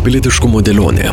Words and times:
Pilietiškumo 0.00 0.62
dėlionė. 0.64 1.10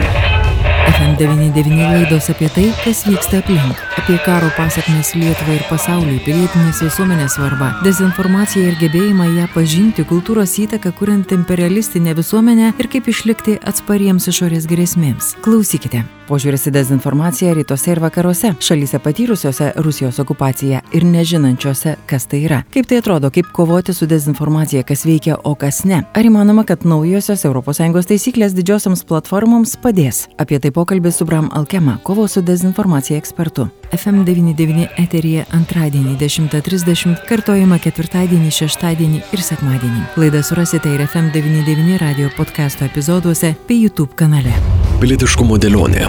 FM99 1.17 1.77
laidos 1.93 2.29
apie 2.29 2.49
tai, 2.53 2.67
kas 2.83 2.99
vyksta 3.07 3.39
aplink, 3.41 3.79
apie 3.97 4.17
karo 4.25 4.49
pasakmes 4.57 5.15
Lietuvai 5.17 5.55
ir 5.57 5.63
pasauliui, 5.65 6.19
pilietinės 6.21 6.83
visuomenės 6.85 7.39
svarbą, 7.39 7.71
dezinformaciją 7.85 8.67
ir 8.69 8.77
gebėjimą 8.83 9.25
ją 9.39 9.47
pažinti, 9.55 10.05
kultūros 10.05 10.53
įtaką, 10.61 10.91
kuriant 10.99 11.33
imperialistinę 11.33 12.13
visuomenę 12.19 12.75
ir 12.77 12.91
kaip 12.93 13.09
išlikti 13.09 13.57
atspariems 13.65 14.29
išorės 14.29 14.69
grėsmėms. 14.69 15.33
Klausykite. 15.41 16.05
Požiūris 16.27 16.65
į 16.67 16.73
dezinformaciją 16.75 17.53
rytuose 17.55 17.93
ir 17.93 18.01
vakaruose, 18.03 18.49
šalyse 18.59 18.99
patyrusiose 18.99 19.69
Rusijos 19.79 20.17
okupaciją 20.19 20.81
ir 20.91 21.05
nežinančiose, 21.07 21.93
kas 22.09 22.27
tai 22.27 22.41
yra. 22.43 22.57
Kaip 22.73 22.89
tai 22.89 22.99
atrodo, 22.99 23.31
kaip 23.31 23.47
kovoti 23.55 23.95
su 23.95 24.09
dezinformacija, 24.11 24.83
kas 24.83 25.05
veikia, 25.07 25.37
o 25.47 25.55
kas 25.55 25.85
ne. 25.87 26.01
Ar 26.11 26.27
įmanoma, 26.27 26.65
kad 26.67 26.83
naujosios 26.83 27.45
ES 27.47 28.11
taisyklės 28.11 28.57
didžiosioms 28.57 29.05
platformoms 29.07 29.77
padės? 29.79 30.25
Apie 30.35 30.59
tai 30.59 30.73
pokalbis 31.07 31.17
su 31.17 31.25
Bram 31.25 31.49
Alkema, 31.53 31.97
kovo 32.03 32.27
su 32.27 32.41
dezinformacija 32.41 33.17
ekspertu. 33.17 33.67
FM99 33.91 34.87
eteryje 34.97 35.45
antradienį 35.51 36.17
10.30, 36.17 37.15
kartojama 37.27 37.79
ketvirtadienį, 37.79 38.51
šeštadienį 38.51 39.21
ir 39.31 39.41
sekmadienį. 39.41 40.03
Laidą 40.17 40.43
surasite 40.43 40.89
ir 40.89 41.05
FM99 41.07 41.97
radio 41.97 42.29
podcast'o 42.37 42.85
epizoduose 42.85 43.55
bei 43.67 43.81
YouTube 43.81 44.15
kanale. 44.15 44.51
Pilietiškumo 44.99 45.57
dėlionė. 45.57 46.07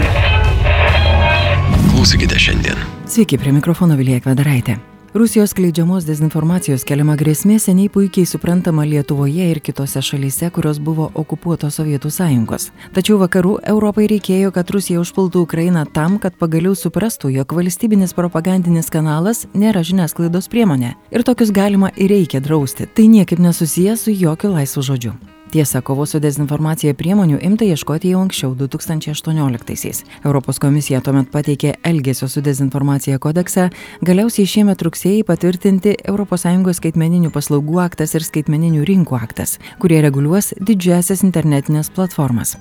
Klausykite 1.93 2.39
šiandien. 2.39 2.79
Sveiki, 3.07 3.39
prie 3.39 3.53
mikrofono 3.53 3.97
Vilija 3.97 4.21
Kvedaraitė. 4.21 4.79
Rusijos 5.15 5.55
skleidžiamos 5.55 6.05
dezinformacijos 6.05 6.83
keliama 6.85 7.15
grėsmė 7.17 7.55
seniai 7.63 7.89
puikiai 7.89 8.29
suprantama 8.29 8.85
Lietuvoje 8.85 9.47
ir 9.55 9.61
kitose 9.65 10.03
šalyse, 10.05 10.51
kurios 10.53 10.77
buvo 10.85 11.07
okupuotos 11.17 11.79
Sovietų 11.81 12.11
sąjungos. 12.13 12.69
Tačiau 12.93 13.17
vakarų 13.23 13.55
Europai 13.73 14.05
reikėjo, 14.13 14.53
kad 14.53 14.69
Rusija 14.69 15.01
užpultų 15.01 15.47
Ukrainą 15.47 15.87
tam, 15.97 16.21
kad 16.21 16.37
pagaliau 16.37 16.77
suprastų, 16.77 17.33
jog 17.39 17.57
valstybinis 17.57 18.13
propagandinis 18.13 18.93
kanalas 18.93 19.47
nėra 19.57 19.81
žiniasklaidos 19.81 20.53
priemonė. 20.53 20.93
Ir 21.09 21.25
tokius 21.25 21.57
galima 21.57 21.89
ir 21.97 22.13
reikia 22.13 22.45
drausti. 22.45 22.85
Tai 22.85 23.09
niekaip 23.09 23.41
nesusijęs 23.41 24.05
su 24.05 24.13
jokiu 24.13 24.53
laisvu 24.53 24.85
žodžiu. 24.93 25.17
Tiesa, 25.51 25.81
kovos 25.81 26.11
su 26.13 26.19
dezinformacija 26.21 26.93
priemonių 26.93 27.39
imta 27.41 27.65
ieškoti 27.65 28.11
jau 28.13 28.21
anksčiau 28.21 28.51
2018-aisiais. 28.53 30.03
Europos 30.21 30.59
komisija 30.61 31.01
tuomet 31.01 31.31
pateikė 31.33 31.71
Elgesio 31.89 32.29
su 32.29 32.43
dezinformacija 32.45 33.17
kodeksą, 33.17 33.71
galiausiai 34.05 34.45
šiemet 34.45 34.85
rugsėjai 34.85 35.23
patvirtinti 35.25 35.95
ES 36.05 36.77
skaitmeninių 36.77 37.31
paslaugų 37.33 37.81
aktas 37.81 38.13
ir 38.15 38.27
skaitmeninių 38.29 38.85
rinkų 38.85 39.17
aktas, 39.17 39.57
kurie 39.81 40.03
reguliuos 40.05 40.53
didžiasias 40.61 41.25
internetinės 41.25 41.89
platformas. 41.97 42.59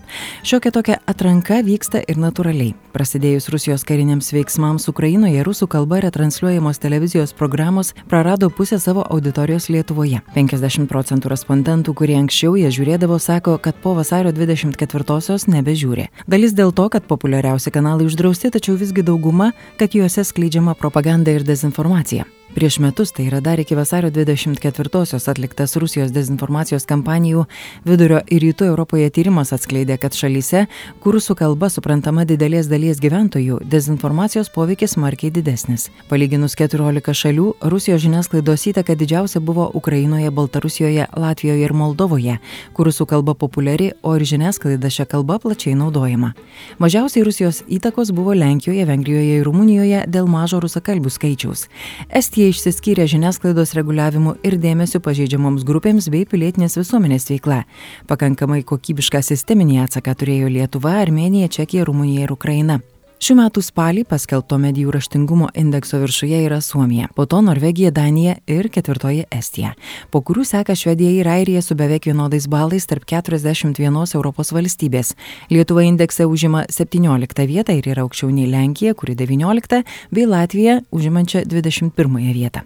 Šiokia 0.48 0.72
tokia 0.72 0.98
atranka 1.06 1.60
vyksta 1.68 2.00
ir 2.08 2.16
natūraliai. 2.16 2.72
Prasidėjus 2.96 3.50
Rusijos 3.52 3.84
kariniams 3.84 4.32
veiksmams 4.32 4.88
Ukrainoje, 4.88 5.44
rusų 5.44 5.68
kalba 5.68 6.00
retransliuojamos 6.08 6.80
televizijos 6.80 7.36
programos 7.36 7.92
prarado 8.08 8.50
pusę 8.50 8.80
savo 8.80 9.04
auditorijos 9.04 9.68
Lietuvoje. 9.70 10.24
50 10.40 10.88
procentų 10.88 11.36
respondentų, 11.36 11.94
kurie 11.94 12.16
anksčiau 12.18 12.56
jas 12.56 12.77
žiūrėdavo, 12.78 13.18
sako, 13.22 13.58
kad 13.58 13.82
po 13.82 13.96
vasario 13.98 14.32
24-osios 14.36 15.50
nebežiūri. 15.52 16.10
Dalis 16.30 16.56
dėl 16.58 16.74
to, 16.78 16.88
kad 16.94 17.10
populiariausi 17.10 17.74
kanalai 17.74 18.08
uždrausti, 18.08 18.54
tačiau 18.54 18.78
visgi 18.80 19.06
dauguma, 19.06 19.54
kad 19.82 19.98
juose 19.98 20.26
skleidžiama 20.28 20.78
propaganda 20.78 21.34
ir 21.34 21.48
dezinformacija. 21.48 22.30
Prieš 22.58 22.80
metus, 22.80 23.12
tai 23.14 23.28
yra 23.30 23.38
dar 23.40 23.60
iki 23.60 23.76
vasario 23.78 24.10
24-osios 24.10 25.28
atliktas 25.30 25.76
Rusijos 25.78 26.10
dezinformacijos 26.10 26.88
kampanijų 26.90 27.44
vidurio 27.86 28.24
ir 28.34 28.42
rytų 28.42 28.66
Europoje 28.72 29.12
tyrimas 29.14 29.52
atskleidė, 29.54 30.00
kad 30.02 30.18
šalyse, 30.18 30.64
kur 31.04 31.14
rusų 31.14 31.36
kalba 31.38 31.70
suprantama 31.70 32.26
didelės 32.26 32.66
dalies 32.66 32.98
gyventojų, 32.98 33.60
dezinformacijos 33.62 34.50
poveikis 34.56 34.96
smarkiai 34.96 35.30
didesnis. 35.36 35.92
Palyginus 36.10 36.56
14 36.58 37.14
šalių, 37.20 37.46
Rusijos 37.62 38.02
žiniasklaidos 38.02 38.66
įtaka 38.74 38.96
didžiausia 38.98 39.38
buvo 39.38 39.70
Ukrainoje, 39.78 40.34
Baltarusijoje, 40.34 41.06
Latvijoje 41.14 41.62
ir 41.62 41.76
Moldovoje, 41.78 42.40
kur 42.74 42.90
rusų 42.90 43.06
kalba 43.14 43.38
populiari, 43.38 43.92
o 44.02 44.16
ir 44.18 44.26
žiniasklaida 44.26 44.90
šią 44.98 45.06
kalbą 45.14 45.38
plačiai 45.46 45.76
naudojama. 45.78 46.34
Mažiausiai 46.82 47.22
Rusijos 47.30 47.62
įtakos 47.70 48.16
buvo 48.18 48.34
Lenkijoje, 48.34 48.90
Vengrijoje 48.90 49.38
ir 49.44 49.46
Rumunijoje 49.46 50.04
dėl 50.10 50.26
mažo 50.26 50.58
rusakalbių 50.66 51.14
skaičiaus. 51.14 51.68
Estija 52.10 52.47
išsiskyrė 52.52 53.06
žiniasklaidos 53.12 53.74
reguliavimu 53.78 54.36
ir 54.48 54.58
dėmesiu 54.62 55.02
pažeidžiamoms 55.06 55.66
grupėms 55.68 56.10
bei 56.14 56.26
pilietinės 56.30 56.80
visuomenės 56.80 57.30
veikla. 57.32 57.64
Pakankamai 58.10 58.64
kokybišką 58.68 59.24
sisteminį 59.24 59.82
atsaką 59.86 60.18
turėjo 60.18 60.52
Lietuva, 60.52 61.00
Armenija, 61.06 61.52
Čekija, 61.52 61.86
Rumunija 61.88 62.28
ir 62.28 62.34
Ukraina. 62.34 62.82
Šių 63.18 63.34
metų 63.34 63.64
spalį 63.66 64.04
paskelbto 64.06 64.60
medijų 64.62 64.92
raštingumo 64.94 65.48
indekso 65.58 65.98
viršuje 65.98 66.38
yra 66.46 66.60
Suomija, 66.62 67.08
po 67.18 67.26
to 67.26 67.40
Norvegija, 67.42 67.90
Danija 67.90 68.36
ir 68.46 68.68
ketvirtoji 68.70 69.24
Estija, 69.34 69.72
po 70.14 70.22
kurių 70.22 70.44
seka 70.46 70.76
Švedija 70.78 71.16
ir 71.16 71.30
Airija 71.34 71.64
su 71.66 71.74
beveik 71.76 72.06
vienodais 72.06 72.46
balais 72.46 72.86
tarp 72.86 73.08
41 73.10 74.14
Europos 74.14 74.54
valstybės. 74.54 75.16
Lietuva 75.50 75.88
indekse 75.88 76.28
užima 76.30 76.68
17 76.70 77.48
vietą 77.50 77.74
ir 77.80 77.90
yra 77.90 78.04
aukščiau 78.06 78.30
nei 78.30 78.46
Lenkija, 78.52 78.94
kuri 78.94 79.16
19, 79.18 79.82
bei 80.14 80.28
Latvija 80.30 80.78
užimančia 80.94 81.42
21 81.42 82.22
vietą. 82.38 82.62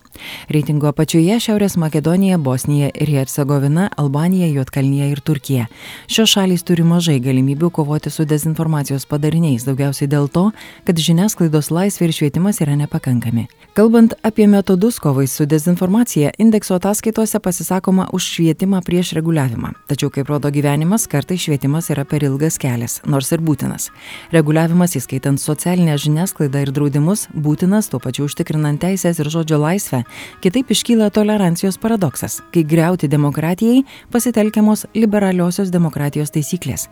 Reitingo 0.51 0.91
apačioje 0.91 1.39
Šiaurės 1.47 1.77
Makedonija, 1.79 2.37
Bosnija 2.37 2.91
ir 2.91 3.13
Hercegovina, 3.15 3.87
Albanija, 3.95 4.51
Juotkalnyje 4.51 5.09
ir 5.15 5.23
Turkija. 5.23 5.71
Šios 6.11 6.35
šalys 6.35 6.67
turi 6.67 6.83
mažai 6.83 7.21
galimybių 7.23 7.71
kovoti 7.71 8.11
su 8.11 8.27
dezinformacijos 8.27 9.07
padariniais, 9.07 9.63
daugiausiai 9.63 10.11
dėl 10.11 10.27
to, 10.27 10.40
to, 10.41 10.51
kad 10.87 10.97
žiniasklaidos 10.97 11.69
laisvė 11.73 12.09
ir 12.09 12.15
švietimas 12.17 12.61
yra 12.63 12.75
nepakankami. 12.79 13.47
Kalbant 13.77 14.13
apie 14.27 14.47
metodus 14.51 14.97
kovai 14.99 15.27
su 15.31 15.45
dezinformacija, 15.45 16.33
indekso 16.43 16.75
ataskaitose 16.75 17.39
pasisakoma 17.39 18.09
už 18.11 18.25
švietimą 18.33 18.81
prieš 18.83 19.13
reguliavimą. 19.15 19.71
Tačiau, 19.87 20.09
kaip 20.11 20.27
rodo 20.27 20.51
gyvenimas, 20.51 21.05
kartai 21.07 21.37
švietimas 21.39 21.87
yra 21.93 22.03
per 22.03 22.25
ilgas 22.27 22.57
kelias, 22.59 22.97
nors 23.07 23.31
ir 23.31 23.39
būtinas. 23.39 23.87
Reguliavimas, 24.35 24.97
įskaitant 24.99 25.39
socialinę 25.39 25.95
žiniasklaidą 25.95 26.65
ir 26.65 26.73
draudimus, 26.75 27.29
būtinas, 27.31 27.87
tuo 27.91 28.01
pačiu 28.03 28.27
užtikrinant 28.27 28.81
teisės 28.83 29.21
ir 29.23 29.31
žodžio 29.31 29.61
laisvę. 29.61 30.03
Kitaip 30.43 30.75
iškyla 30.75 31.07
tolerancijos 31.15 31.79
paradoksas, 31.79 32.41
kai 32.51 32.65
greuti 32.67 33.07
demokratijai 33.07 33.85
pasitelkiamos 34.11 34.89
liberaliosios 34.97 35.71
demokratijos 35.71 36.35
taisyklės. 36.35 36.89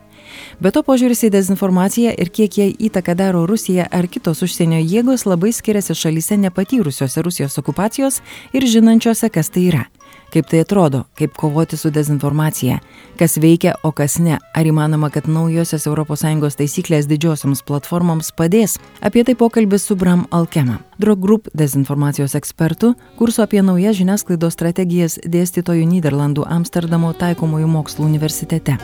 Be 0.64 0.72
to 0.72 0.84
požiūris 0.84 1.26
į 1.28 1.34
dezinformaciją 1.34 2.16
ir 2.20 2.31
kiek 2.31 2.58
jai 2.62 2.70
įtaką 2.88 3.16
daro 3.20 3.39
Rusija 3.46 3.88
ar 3.92 4.08
kitos 4.08 4.42
užsienio 4.44 4.80
jėgos 4.82 5.26
labai 5.28 5.52
skiriasi 5.54 5.96
šalyse 5.96 6.38
nepatyrusiose 6.38 7.22
Rusijos 7.22 7.58
okupacijos 7.62 8.22
ir 8.54 8.66
žinančiose, 8.66 9.30
kas 9.30 9.50
tai 9.54 9.68
yra. 9.70 9.86
Kaip 10.30 10.46
tai 10.46 10.60
atrodo, 10.62 11.04
kaip 11.18 11.34
kovoti 11.38 11.78
su 11.78 11.90
dezinformacija, 11.90 12.78
kas 13.18 13.38
veikia, 13.42 13.74
o 13.84 13.92
kas 13.92 14.20
ne, 14.22 14.38
ar 14.54 14.66
įmanoma, 14.70 15.10
kad 15.10 15.26
naujosios 15.28 15.88
ES 15.90 16.60
taisyklės 16.62 17.10
didžiosioms 17.10 17.64
platformoms 17.66 18.32
padės. 18.38 18.78
Apie 19.02 19.24
tai 19.24 19.36
pokalbis 19.36 19.88
su 19.90 19.96
Bram 19.96 20.28
Alkema, 20.32 20.80
Drog 21.00 21.20
Group 21.20 21.50
dezinformacijos 21.54 22.36
ekspertu, 22.36 22.94
kurso 23.18 23.44
apie 23.44 23.62
naujas 23.62 23.98
žiniasklaidos 23.98 24.54
strategijas 24.54 25.20
dėstytojų 25.26 25.88
Niderlandų 25.98 26.46
Amsterdamo 26.46 27.14
taikomųjų 27.14 27.68
mokslų 27.68 28.06
universitete. 28.06 28.78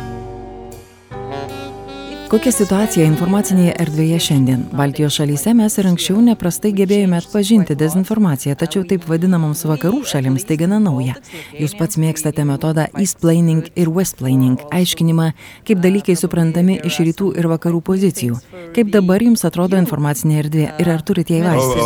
Kokia 2.35 2.51
situacija 2.51 3.06
informacinėje 3.07 3.78
erdvėje 3.79 4.18
šiandien? 4.25 4.66
Baltijos 4.75 5.16
šalyse 5.22 5.53
mes 5.56 5.78
ir 5.79 5.88
anksčiau 5.88 6.19
neprastai 6.19 6.73
gebėjome 6.75 7.16
atpažinti 7.22 7.78
dezinformaciją, 7.79 8.57
tačiau 8.59 8.84
taip 8.90 9.06
vadinamoms 9.07 9.62
vakarų 9.69 10.01
šalims 10.12 10.44
tai 10.44 10.57
gana 10.59 10.81
nauja. 10.84 11.16
Jūs 11.56 11.78
pats 11.79 11.96
mėgstate 11.96 12.44
metodą 12.44 12.90
Eastplaining 13.00 13.69
ir 13.79 13.88
Westplaining, 13.88 14.59
aiškinimą, 14.68 15.29
kaip 15.63 15.79
dalykai 15.79 16.18
suprantami 16.19 16.75
iš 16.84 17.00
rytų 17.07 17.32
ir 17.40 17.47
vakarų 17.53 17.79
pozicijų. 17.93 18.43
Kaip 18.76 18.91
dabar 18.91 19.23
jums 19.23 19.47
atrodo 19.47 19.79
informacinė 19.79 20.43
erdvė 20.43 20.67
ir 20.76 20.91
ar 20.91 21.08
turite 21.08 21.40
ją 21.40 21.55
įvaizdį? 21.55 21.79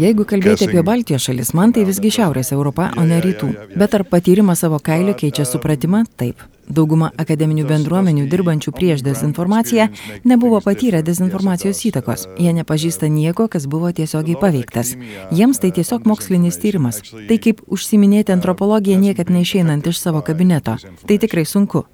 Jeigu 0.00 0.24
kalbėti 0.28 0.70
apie 0.70 0.82
Baltijos 0.86 1.28
šalis, 1.28 1.52
man 1.56 1.76
tai 1.76 1.84
visgi 1.88 2.12
Šiaurės 2.18 2.52
Europa, 2.56 2.90
o 2.96 3.04
ne 3.04 3.20
Rytų. 3.20 3.52
Bet 3.76 3.96
ar 3.98 4.06
patyrimas 4.08 4.64
savo 4.64 4.80
kailiu 4.82 5.16
keičia 5.18 5.44
supratimą? 5.48 6.06
Taip. 6.16 6.40
Dauguma 6.66 7.12
akademinių 7.14 7.64
bendruomenių 7.68 8.26
dirbančių 8.30 8.72
prieš 8.74 9.02
dezinformaciją 9.06 9.86
nebuvo 10.26 10.58
patyrę 10.60 11.02
dezinformacijos 11.06 11.78
įtakos. 11.86 12.26
Jie 12.42 12.52
nepažįsta 12.56 13.06
nieko, 13.06 13.46
kas 13.48 13.68
buvo 13.70 13.92
tiesiogiai 13.94 14.38
paveiktas. 14.40 14.96
Jiems 15.30 15.60
tai 15.62 15.70
tiesiog 15.70 16.08
mokslinis 16.10 16.58
tyrimas. 16.58 16.98
Tai 17.28 17.38
kaip 17.38 17.62
užsiminėti 17.70 18.34
antropologiją 18.34 18.98
niekad 18.98 19.30
neišeinant 19.30 19.86
iš 19.86 20.00
savo 20.02 20.22
kabineto. 20.26 20.74
Tai 21.06 21.18
tikrai 21.22 21.46
sunku. 21.46 21.84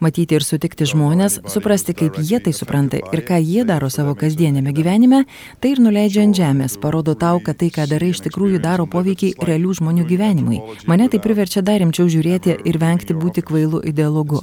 Matyti 0.00 0.38
ir 0.38 0.46
sutikti 0.46 0.88
žmonės, 0.88 1.42
suprasti, 1.52 1.92
kaip 1.92 2.16
jie 2.16 2.40
tai 2.40 2.54
supranta 2.56 3.02
ir 3.12 3.24
ką 3.28 3.36
jie 3.44 3.66
daro 3.68 3.90
savo 3.92 4.16
kasdienėme 4.16 4.72
gyvenime, 4.72 5.24
tai 5.60 5.74
ir 5.76 5.84
nuleidžia 5.84 6.24
ant 6.24 6.36
žemės, 6.40 6.78
parodo 6.80 7.14
tau, 7.14 7.40
kad 7.44 7.60
tai, 7.60 7.68
ką 7.74 7.84
darai, 7.90 8.14
iš 8.16 8.24
tikrųjų 8.24 8.62
daro 8.64 8.88
poveikį 8.88 9.34
realių 9.44 9.76
žmonių 9.82 10.08
gyvenimui. 10.08 10.62
Mane 10.88 11.10
tai 11.12 11.20
priverčia 11.20 11.60
dar 11.62 11.82
rimčiau 11.82 12.08
žiūrėti 12.08 12.56
ir 12.64 12.80
vengti 12.80 13.16
būti 13.16 13.44
kvailu 13.44 13.82
ideologu 13.84 14.21
draugu. 14.22 14.42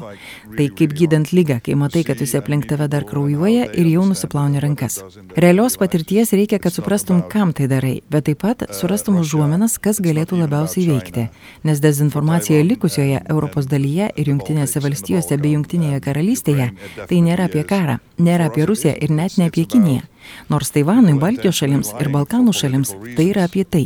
Tai 0.58 0.68
kaip 0.76 0.94
gydant 0.94 1.32
lygą, 1.32 1.60
kai 1.64 1.76
matai, 1.76 2.04
kad 2.04 2.20
visi 2.20 2.38
aplink 2.38 2.68
tave 2.68 2.88
dar 2.88 3.06
kraujuoja 3.06 3.70
ir 3.74 3.88
jau 3.88 4.06
nusiplauni 4.08 4.60
rankas. 4.60 5.00
Realios 5.36 5.78
patirties 5.78 6.34
reikia, 6.34 6.60
kad 6.60 6.74
suprastum, 6.74 7.22
kam 7.30 7.54
tai 7.54 7.68
darai, 7.68 8.02
bet 8.10 8.26
taip 8.26 8.42
pat 8.44 8.68
surastum 8.74 9.20
užuomenas, 9.22 9.78
kas 9.80 10.02
galėtų 10.02 10.40
labiausiai 10.44 10.88
veikti. 10.90 11.30
Nes 11.64 11.80
dezinformacija 11.80 12.64
likusioje 12.64 13.24
Europos 13.30 13.68
dalyje 13.68 14.12
ir 14.16 14.32
Junktinėse 14.34 14.82
valstijose 14.84 15.38
bei 15.38 15.56
Junktinėje 15.56 16.02
karalystėje 16.04 16.72
tai 17.10 17.22
nėra 17.26 17.50
apie 17.50 17.64
karą, 17.64 18.00
nėra 18.18 18.50
apie 18.50 18.66
Rusiją 18.66 18.96
ir 19.00 19.12
net 19.12 19.38
ne 19.38 19.50
apie 19.50 19.66
Kiniją. 19.66 20.06
Nors 20.50 20.72
Taivanui, 20.74 21.14
Baltijos 21.20 21.60
šalims 21.60 21.92
ir 22.02 22.10
Balkanų 22.14 22.54
šalims 22.56 22.94
tai 23.18 23.28
yra 23.30 23.46
apie 23.48 23.64
tai. 23.66 23.84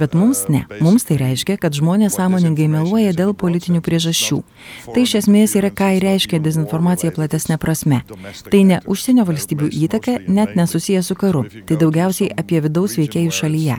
Bet 0.00 0.16
mums 0.18 0.44
ne. 0.52 0.64
Mums 0.84 1.06
tai 1.08 1.16
reiškia, 1.20 1.56
kad 1.60 1.76
žmonės 1.76 2.18
sąmoningai 2.18 2.68
meluoja 2.72 3.14
dėl 3.16 3.32
politinių 3.38 3.80
priežasčių. 3.84 4.40
Tai 4.92 5.04
iš 5.04 5.14
esmės 5.22 5.56
yra, 5.58 5.70
ką 5.72 5.92
reiškia 6.02 6.40
dezinformacija 6.42 7.12
platesnė 7.16 7.58
prasme. 7.62 8.02
Tai 8.50 8.62
ne 8.68 8.80
užsienio 8.90 9.26
valstybių 9.28 9.70
įtaka, 9.86 10.18
net 10.28 10.56
nesusiję 10.58 11.02
su 11.06 11.16
karu. 11.18 11.44
Tai 11.68 11.78
daugiausiai 11.80 12.32
apie 12.42 12.60
vidaus 12.64 12.98
veikėjų 13.00 13.32
šalyje. 13.38 13.78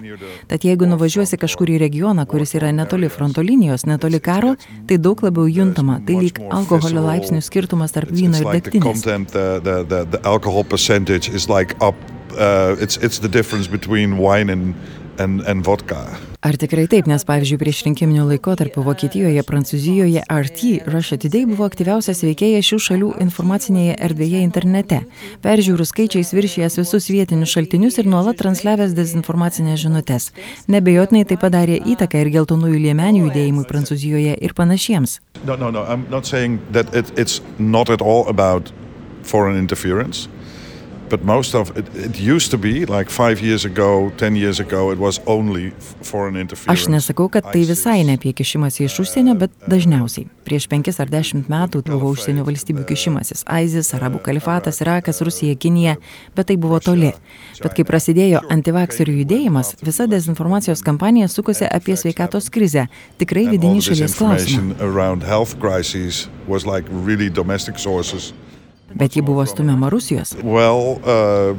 Tad 0.52 0.68
jeigu 0.68 0.90
nuvažiuosi 0.90 1.40
kažkur 1.42 1.74
į 1.76 1.80
regioną, 1.86 2.26
kuris 2.30 2.56
yra 2.58 2.72
netoli 2.76 3.12
fronto 3.14 3.44
linijos, 3.46 3.88
netoli 3.90 4.22
karo, 4.24 4.56
tai 4.90 4.98
daug 4.98 5.22
labiau 5.26 5.48
juntama. 5.50 6.00
Tai 6.08 6.20
lyg 6.24 6.42
alkoholio 6.50 7.06
laipsnių 7.06 7.44
skirtumas 7.46 7.94
tarp 7.96 8.14
vyno 8.14 8.42
ir 8.42 8.50
degtinės 8.58 9.06
uh, 12.36 12.76
it's 12.84 12.98
it's 12.98 13.20
the 13.20 13.30
difference 13.30 13.68
between 13.68 14.18
wine 14.18 14.50
and 14.50 14.76
and, 15.18 15.42
and 15.48 15.64
vodka. 15.64 16.08
Ar 16.44 16.58
tikrai 16.60 16.88
taip, 16.92 17.08
nes 17.08 17.24
pavyzdžiui, 17.24 17.58
prieš 17.62 17.84
rinkiminio 17.86 18.26
laikotarpio 18.28 18.84
Vokietijoje, 18.84 19.44
Prancūzijoje 19.48 20.26
RT 20.28 20.90
Russia 20.92 21.16
Today 21.22 21.46
buvo 21.48 21.64
aktyviausias 21.70 22.20
veikėjas 22.26 22.68
šių 22.68 22.80
šalių 22.88 23.12
informacinėje 23.24 23.96
erdvėje 24.04 24.42
internete, 24.44 25.00
peržiūrų 25.46 25.88
skaičiais 25.88 26.34
viršijęs 26.36 26.76
visus 26.82 27.08
vietinius 27.14 27.54
šaltinius 27.56 28.00
ir 28.02 28.10
nuolat 28.12 28.42
transliavęs 28.42 28.96
dezinformacinės 28.98 29.80
žinutės. 29.86 30.32
Nebejotinai 30.68 31.24
tai 31.30 31.40
padarė 31.40 31.80
įtaką 31.96 32.26
ir 32.26 32.34
geltonųjų 32.36 32.84
liemenių 32.90 33.28
judėjimui 33.30 33.68
Prancūzijoje 33.70 34.36
ir 34.36 34.58
panašiems. 34.58 35.22
No, 35.46 35.56
no, 35.56 35.72
no, 35.72 35.88
but 41.14 41.24
most 41.24 41.54
of 41.54 41.78
it, 41.78 41.86
it 41.96 42.20
used 42.20 42.50
to 42.50 42.58
be 42.58 42.86
like 42.86 43.08
five 43.08 43.38
years 43.40 43.66
ago, 43.66 44.12
ten 44.18 44.36
years 44.36 44.60
ago, 44.60 44.92
it 44.92 44.98
was 44.98 45.20
only 45.28 45.70
foreign 46.02 46.36
interference. 46.36 46.82
Aš 46.82 46.88
nesakau, 46.90 47.30
kad 47.30 47.44
tai 47.54 47.62
visai 47.70 48.02
ne 48.04 48.16
apie 48.18 48.34
kišimąsi 48.34 48.88
iš 48.88 48.96
užsienio, 49.04 49.36
bet 49.38 49.52
dažniausiai. 49.70 50.26
Prieš 50.48 50.66
penkis 50.72 50.98
ar 50.98 51.12
dešimt 51.14 51.52
metų 51.54 51.84
buvo 51.86 52.10
užsienio 52.16 52.44
valstybių 52.48 52.84
kišimasis. 52.90 53.46
Aizis, 53.46 53.94
Arabų 53.94 54.24
kalifatas, 54.26 54.82
Irakas, 54.82 55.22
Rusija, 55.22 55.54
Kinija, 55.54 55.94
bet 56.34 56.50
tai 56.50 56.58
buvo 56.58 56.80
toli. 56.82 57.14
Bet 57.62 57.78
kai 57.78 57.86
prasidėjo 57.86 58.42
antivakserių 58.56 59.14
judėjimas, 59.22 59.76
visa 59.86 60.10
dezinformacijos 60.10 60.82
kampanija 60.82 61.30
sukosi 61.30 61.70
apie 61.70 61.94
sveikatos 62.00 62.50
krizę, 62.50 62.88
tikrai 63.22 63.46
vidinį 63.54 63.86
šalies 63.86 64.18
klausimą 64.18 64.74
bet 68.96 69.16
ji 69.16 69.22
buvo 69.22 69.46
stumiama 69.46 69.90
Rusijos. 69.90 70.36
Well, 70.44 71.00
uh... 71.06 71.58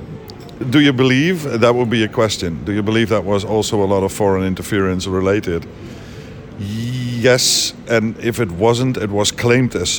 Do 0.71 0.79
you 0.79 0.93
believe 0.93 1.59
that 1.59 1.75
would 1.75 1.91
be 1.91 2.05
a 2.05 2.09
question? 2.09 2.65
Do 2.65 2.73
you 2.73 2.83
believe 2.83 3.09
that 3.09 3.25
was 3.25 3.45
also 3.45 3.83
a 3.83 3.87
lot 3.87 4.05
of 4.05 4.13
foreign 4.13 4.45
interference 4.45 5.07
related? 5.07 5.67
Yes, 6.61 7.75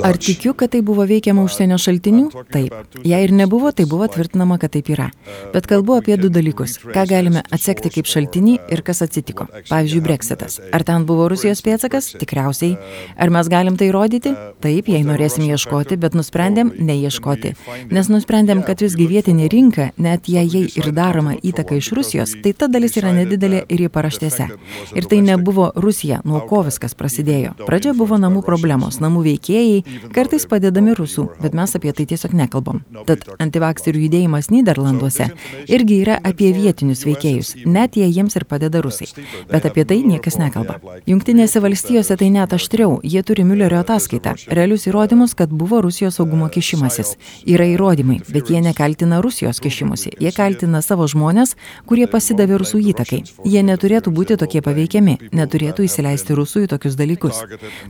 Ar 0.05 0.17
tikiu, 0.21 0.53
kad 0.57 0.71
tai 0.73 0.81
buvo 0.85 1.03
veikiama 1.09 1.43
užsienio 1.45 1.77
šaltinių? 1.81 2.27
Taip. 2.53 2.73
Jei 3.05 3.25
ir 3.25 3.33
nebuvo, 3.35 3.71
tai 3.75 3.87
buvo 3.89 4.05
tvirtinama, 4.11 4.59
kad 4.61 4.71
taip 4.75 4.91
yra. 4.93 5.09
Bet 5.53 5.67
kalbu 5.69 5.97
apie 5.97 6.15
du 6.21 6.29
dalykus. 6.33 6.77
Ką 6.93 7.05
galime 7.09 7.41
atsekti 7.53 7.89
kaip 7.97 8.09
šaltinį 8.09 8.55
ir 8.73 8.83
kas 8.85 9.01
atsitiko. 9.05 9.47
Pavyzdžiui, 9.69 10.03
Brexitas. 10.05 10.59
Ar 10.73 10.85
ten 10.87 11.07
buvo 11.09 11.27
Rusijos 11.33 11.63
pėtsakas? 11.65 12.11
Tikriausiai. 12.21 12.77
Ar 13.17 13.33
mes 13.33 13.49
galim 13.49 13.77
tai 13.81 13.89
rodyti? 13.95 14.35
Taip, 14.63 14.89
jei 14.93 15.01
norėsim 15.05 15.45
ieškoti, 15.49 15.97
bet 16.01 16.17
nusprendėm 16.17 16.71
neieškoti. 16.77 17.55
Nes 17.93 18.11
nusprendėm, 18.13 18.63
kad 18.65 18.85
visgi 18.85 19.09
vietinė 19.09 19.49
rinka, 19.51 19.89
net 19.97 20.29
jei 20.31 20.45
jai 20.45 20.63
ir 20.69 20.91
daroma 20.95 21.35
įtaka 21.41 21.81
iš 21.81 21.91
Rusijos, 21.97 22.37
tai 22.45 22.53
ta 22.53 22.69
dalis 22.71 22.97
yra 23.01 23.13
nedidelė 23.17 23.65
ir 23.65 23.87
į 23.89 23.91
paraštėse. 23.93 24.49
Ir 24.95 25.09
tai 25.09 25.21
nebuvo 25.25 25.71
Rusija, 25.75 26.21
nuo 26.25 26.44
ko 26.50 26.62
viskas 26.65 26.95
prasidėjo. 26.97 27.53
Pradžia 27.65 27.94
buvo 27.97 28.19
namų 28.21 28.44
problemos, 28.45 29.00
namų 29.03 29.24
veikėjai, 29.30 30.09
kartais 30.15 30.47
padedami 30.50 30.95
rusų, 30.97 31.27
bet 31.42 31.56
mes 31.57 31.75
apie 31.77 31.94
tai 31.95 32.07
tiesiog 32.09 32.36
nekalbam. 32.38 32.81
Tad 33.07 33.25
antivakserių 33.42 34.06
judėjimas 34.06 34.51
Niderlanduose 34.53 35.30
irgi 35.71 36.00
yra 36.03 36.18
apie 36.24 36.51
vietinius 36.56 37.06
veikėjus, 37.07 37.53
net 37.65 37.97
jei 38.00 38.12
jiems 38.12 38.38
ir 38.39 38.45
padeda 38.50 38.81
rusai. 38.86 39.09
Bet 39.51 39.68
apie 39.69 39.86
tai 39.88 40.01
niekas 40.06 40.39
nekalba. 40.42 40.77
Junktinėse 41.09 41.62
valstijose 41.63 42.18
tai 42.19 42.31
net 42.33 42.53
aštriau, 42.56 43.00
jie 43.03 43.24
turi 43.25 43.45
Müllerio 43.48 43.81
ataskaitą, 43.83 44.36
realius 44.48 44.88
įrodymus, 44.89 45.36
kad 45.38 45.53
buvo 45.53 45.81
Rusijos 45.86 46.19
saugumo 46.19 46.50
kišimasis. 46.51 47.15
Yra 47.50 47.68
įrodymai, 47.74 48.21
bet 48.31 48.51
jie 48.53 48.62
nekaltina 48.63 49.21
Rusijos 49.24 49.62
kišimusi, 49.63 50.13
jie 50.21 50.31
kaltina 50.36 50.81
savo 50.86 51.07
žmonės, 51.12 51.56
kurie 51.89 52.07
pasidavė 52.12 52.59
rusų 52.62 52.81
įtakai. 52.91 53.21
Jie 53.45 53.63
neturėtų 53.65 54.13
būti 54.15 54.38
tokie 54.41 54.62
paveikiami, 54.65 55.18
neturėtų 55.36 55.88
įsileisti 55.88 56.34
rusų 56.37 56.65
į 56.65 56.71
tokius 56.73 56.97
dalykus. 56.99 57.41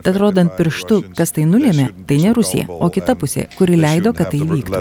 Tad 0.05 0.19
rodant 0.21 0.53
pirštu, 0.57 1.01
kas 1.17 1.33
tai 1.35 1.47
nulėmė, 1.49 1.89
tai 2.09 2.19
ne 2.23 2.31
Rusija, 2.37 2.65
o 2.69 2.89
kita 2.93 3.17
pusė, 3.19 3.47
kuri 3.57 3.75
leido, 3.79 4.13
kad 4.15 4.31
tai 4.33 4.39
įvyktų. 4.45 4.71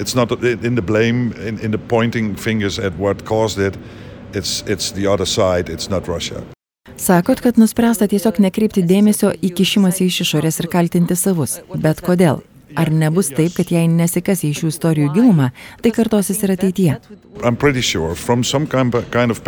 It's 0.00 0.14
not 0.14 0.32
in 0.42 0.76
the 0.76 0.82
blame, 0.82 1.34
in, 1.46 1.58
in 1.58 1.72
the 1.72 1.78
pointing 1.78 2.34
fingers 2.34 2.78
at 2.78 2.96
what 2.96 3.26
caused 3.26 3.58
it. 3.58 3.76
It's, 4.32 4.62
it's 4.66 4.92
the 4.92 5.06
other 5.06 5.26
side, 5.26 5.68
it's 5.68 5.90
not 5.90 6.08
Russia. 6.08 6.42
Sakot, 6.96 7.40
kad 7.40 7.56
nuspręsta 7.60 8.08
tiesiog 8.08 8.40
nekreipti 8.44 8.82
dėmesio 8.84 9.30
į 9.44 9.50
kišimąsi 9.56 10.08
iš 10.08 10.22
išorės 10.24 10.60
ir 10.60 10.68
kaltinti 10.72 11.16
savus. 11.16 11.58
Bet 11.76 12.00
kodėl? 12.04 12.40
Ar 12.78 12.90
nebus 12.92 13.30
taip, 13.34 13.54
kad 13.56 13.70
jei 13.72 13.88
nesikas 13.90 14.44
į 14.46 14.52
šių 14.60 14.70
istorijų 14.70 15.12
gilumą, 15.16 15.50
tai 15.82 15.94
kartosis 15.94 16.42
ir 16.44 16.54
ateityje? 16.54 16.98
Sure, 17.80 18.14
kind 19.10 19.30
of 19.30 19.42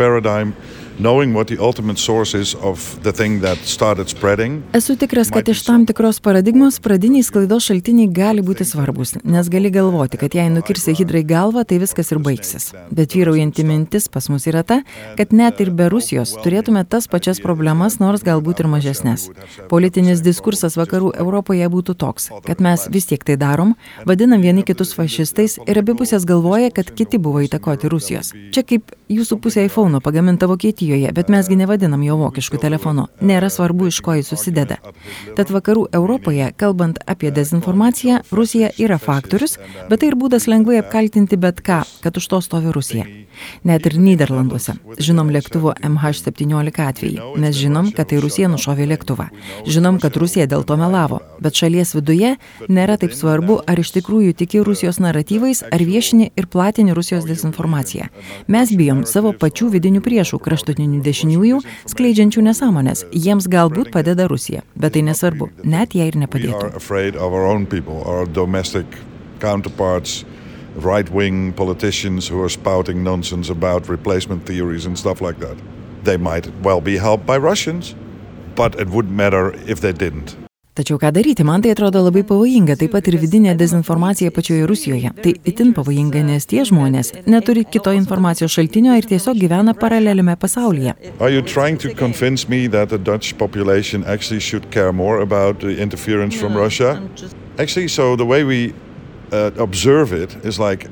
paradigm. 4.21 4.61
Esu 4.73 4.95
tikras, 4.95 5.29
kad 5.33 5.49
iš 5.49 5.63
tam 5.65 5.85
tikros 5.89 6.19
paradigmos 6.21 6.79
pradiniai 6.83 7.23
sklaidos 7.25 7.65
šaltiniai 7.69 8.11
gali 8.13 8.43
būti 8.45 8.65
svarbus, 8.67 9.15
nes 9.23 9.49
gali 9.49 9.71
galvoti, 9.73 10.19
kad 10.21 10.35
jei 10.37 10.49
nukirsi 10.53 10.93
hidrai 10.97 11.23
galvą, 11.25 11.65
tai 11.65 11.79
viskas 11.81 12.13
ir 12.13 12.21
baigsis. 12.21 12.69
Bet 12.93 13.15
vyraujanti 13.17 13.65
mintis 13.65 14.05
pas 14.09 14.29
mus 14.29 14.45
yra 14.49 14.61
ta, 14.61 14.81
kad 15.17 15.33
net 15.33 15.61
ir 15.65 15.73
be 15.73 15.89
Rusijos 15.89 16.35
turėtume 16.43 16.85
tas 16.85 17.09
pačias 17.09 17.41
problemas, 17.41 17.97
nors 18.01 18.25
galbūt 18.25 18.61
ir 18.61 18.69
mažesnės. 18.69 19.29
Politinis 19.73 20.21
diskursas 20.25 20.77
vakarų 20.77 21.15
Europoje 21.25 21.69
būtų 21.73 21.97
toks, 21.97 22.29
kad 22.45 22.61
mes 22.61 22.85
vis 22.93 23.09
tiek 23.09 23.12
tai 23.21 23.37
darom, 23.37 23.75
vadinam 24.09 24.41
vieni 24.41 24.65
kitus 24.65 24.95
fašistais 24.97 25.59
ir 25.69 25.77
abi 25.77 25.93
pusės 25.93 26.25
galvoja, 26.25 26.71
kad 26.73 26.89
kiti 26.89 27.21
buvo 27.21 27.43
įtakoti 27.45 27.91
Rusijos. 27.93 28.33
Čia 28.55 28.65
kaip 28.65 28.89
jūsų 29.13 29.37
pusė 29.43 29.67
iPhone 29.67 30.01
pagaminta 30.01 30.49
Vokietijoje, 30.49 31.11
bet 31.13 31.29
mesgi 31.29 31.59
nevadinam 31.59 32.01
jo 32.01 32.17
vokišku 32.17 32.57
telefonu. 32.57 33.05
Nėra 33.21 33.51
svarbu, 33.53 33.91
iš 33.91 34.01
ko 34.01 34.17
jis 34.17 34.33
susideda. 34.33 34.79
Tad 35.37 35.53
vakarų 35.53 35.85
Europoje, 35.93 36.49
kalbant 36.57 36.97
apie 37.05 37.29
dezinformaciją, 37.29 38.23
Rusija 38.33 38.73
yra 38.81 38.97
faktorius, 38.97 39.59
bet 39.91 40.01
tai 40.01 40.09
ir 40.09 40.17
būdas 40.17 40.49
lengvai 40.49 40.81
apkaltinti 40.81 41.37
bet 41.37 41.61
ką, 41.61 41.83
kad 42.01 42.17
už 42.17 42.31
to 42.33 42.41
stovi 42.41 42.73
Rusija. 42.73 43.05
Net 43.67 43.85
ir 43.89 43.97
Niderlanduose. 43.99 44.75
Žinom 45.01 45.31
lėktuvo 45.33 45.73
MH17 45.83 46.83
atvejį. 46.87 47.29
Mes 47.41 47.57
žinom, 47.57 47.91
kad 47.95 48.11
tai 48.11 48.19
Rusija 48.23 48.49
nušovė 48.51 48.87
lėktuvą. 48.93 49.29
Žinom, 49.69 49.99
kad 50.03 50.17
Rusija 50.19 50.47
dėl 50.49 50.65
to 50.67 50.77
melavo. 50.79 51.21
Bet 51.43 51.57
šalies 51.59 51.95
viduje 51.97 52.35
nėra 52.69 52.97
taip 53.03 53.15
svarbu, 53.17 53.59
ar 53.67 53.79
iš 53.81 53.91
tikrųjų 53.97 54.33
tiki 54.39 54.63
Rusijos 54.63 54.99
naratyvais, 55.03 55.63
ar 55.67 55.83
viešini 55.83 56.29
ir 56.39 56.47
platini 56.47 56.95
Rusijos 56.95 57.27
dezinformaciją. 57.27 58.07
Mes 58.47 58.71
bijom 58.71 59.03
savo 59.09 59.33
pačių 59.35 59.69
vidinių 59.75 60.01
priešų 60.05 60.39
kraštutinių 60.43 61.01
dešiniųjų, 61.03 61.61
skleidžiančių 61.91 62.45
nesąmonės. 62.49 63.05
Jiems 63.11 63.49
galbūt 63.51 63.91
padeda 63.93 64.29
Rusija, 64.31 64.63
bet 64.75 64.95
tai 64.95 65.03
nesvarbu, 65.09 65.49
net 65.63 65.97
jei 65.97 66.07
ir 66.11 66.19
nepadėtų. 66.23 66.71
right 70.75 71.09
wing 71.11 71.53
politicians 71.53 72.27
who 72.27 72.41
are 72.41 72.49
spouting 72.49 73.03
nonsense 73.03 73.51
about 73.51 73.87
replacement 73.87 74.43
theories 74.43 74.87
and 74.87 74.97
stuff 74.97 75.21
like 75.21 75.39
that. 75.39 75.55
They 76.03 76.17
might 76.17 76.49
well 76.63 76.81
be 76.81 76.97
helped 76.97 77.27
by 77.27 77.37
Russians, 77.37 77.93
but 78.55 78.79
it 78.79 78.89
wouldn't 78.89 79.13
matter 79.13 79.53
if 79.69 79.81
they 79.81 79.93
didn't. 79.93 80.42
Tačiau 80.73 80.97
ką 80.97 81.11
daryti, 81.13 81.43
man 81.45 81.61
tai 81.61 81.69
atrodo 81.75 81.99
labai 82.01 82.23
pavojinga, 82.25 82.73
taip 82.81 82.95
pat 82.95 83.05
ir 83.05 83.19
vidinė 83.21 83.51
dezinformacija 83.53 84.31
pačioje 84.33 84.65
Rusijoje. 84.65 85.11
Tai 85.21 85.33
itin 85.51 85.69
pavojinga, 85.77 86.23
nes 86.25 86.47
tie 86.49 86.63
žmonės 86.65 87.11
neturi 87.29 87.61
kito 87.75 87.93
informacijos 87.93 88.55
šaltinio 88.55 88.95
ir 88.97 89.05
tiesiog 89.05 89.37
gyvena 89.37 89.75
paraleliame 89.77 90.33
pasaulyje. 90.41 90.95
Are 91.19 91.29
you 91.29 91.43
trying 91.45 91.77
to 91.77 91.93
convince 91.93 92.49
me 92.49 92.65
that 92.73 92.89
the 92.89 92.97
Dutch 92.97 93.37
population 93.37 94.01
actually 94.07 94.41
should 94.41 94.71
care 94.71 94.91
more 94.91 95.21
about 95.21 95.61
the 95.61 95.77
interference 95.77 96.33
from 96.33 96.57
Russia? 96.57 96.97
Actually, 97.59 97.87
so 97.87 98.15
the 98.15 98.25
way 98.25 98.43
we 98.43 98.73
uh, 99.31 99.51
observe 99.61 100.11
it 100.11 100.33
is 100.43 100.57
like 100.57 100.89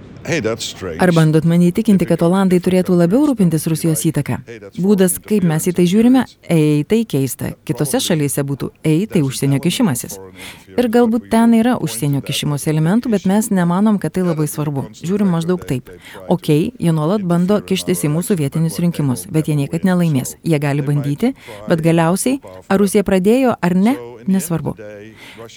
Ar 1.01 1.11
bandot 1.15 1.45
mane 1.49 1.69
įtikinti, 1.71 2.05
kad 2.05 2.21
Olandai 2.25 2.59
turėtų 2.63 2.93
labiau 2.97 3.23
rūpintis 3.29 3.65
Rusijos 3.71 4.03
įtaka? 4.05 4.39
Būdas, 4.77 5.17
kaip 5.17 5.45
mes 5.47 5.65
į 5.65 5.73
tai 5.79 5.85
žiūrime, 5.89 6.25
ei, 6.45 6.83
tai 6.85 7.01
keista. 7.09 7.53
Kitose 7.65 8.01
šalyse 8.03 8.43
būtų 8.45 8.69
ei, 8.85 9.07
tai 9.09 9.23
užsienio 9.25 9.61
kišimasis. 9.63 10.19
Ir 10.77 10.87
galbūt 10.93 11.27
ten 11.33 11.55
yra 11.57 11.73
užsienio 11.81 12.21
kišimos 12.25 12.67
elementų, 12.69 13.11
bet 13.15 13.25
mes 13.29 13.49
nemanom, 13.51 13.97
kad 14.01 14.13
tai 14.15 14.23
labai 14.27 14.45
svarbu. 14.51 14.87
Žiūrim 15.01 15.33
maždaug 15.33 15.65
taip. 15.67 15.89
Ok, 16.31 16.51
jie 16.51 16.93
nuolat 16.95 17.25
bando 17.27 17.57
kištis 17.65 18.05
į 18.05 18.13
mūsų 18.13 18.37
vietinius 18.43 18.79
rinkimus, 18.83 19.25
bet 19.31 19.49
jie 19.49 19.57
niekad 19.57 19.87
nelaimės. 19.87 20.37
Jie 20.45 20.61
gali 20.61 20.85
bandyti, 20.85 21.33
bet 21.67 21.83
galiausiai, 21.83 22.39
ar 22.69 22.81
Rusija 22.81 23.03
pradėjo 23.07 23.57
ar 23.57 23.75
ne, 23.75 23.97
nesvarbu. 24.29 24.77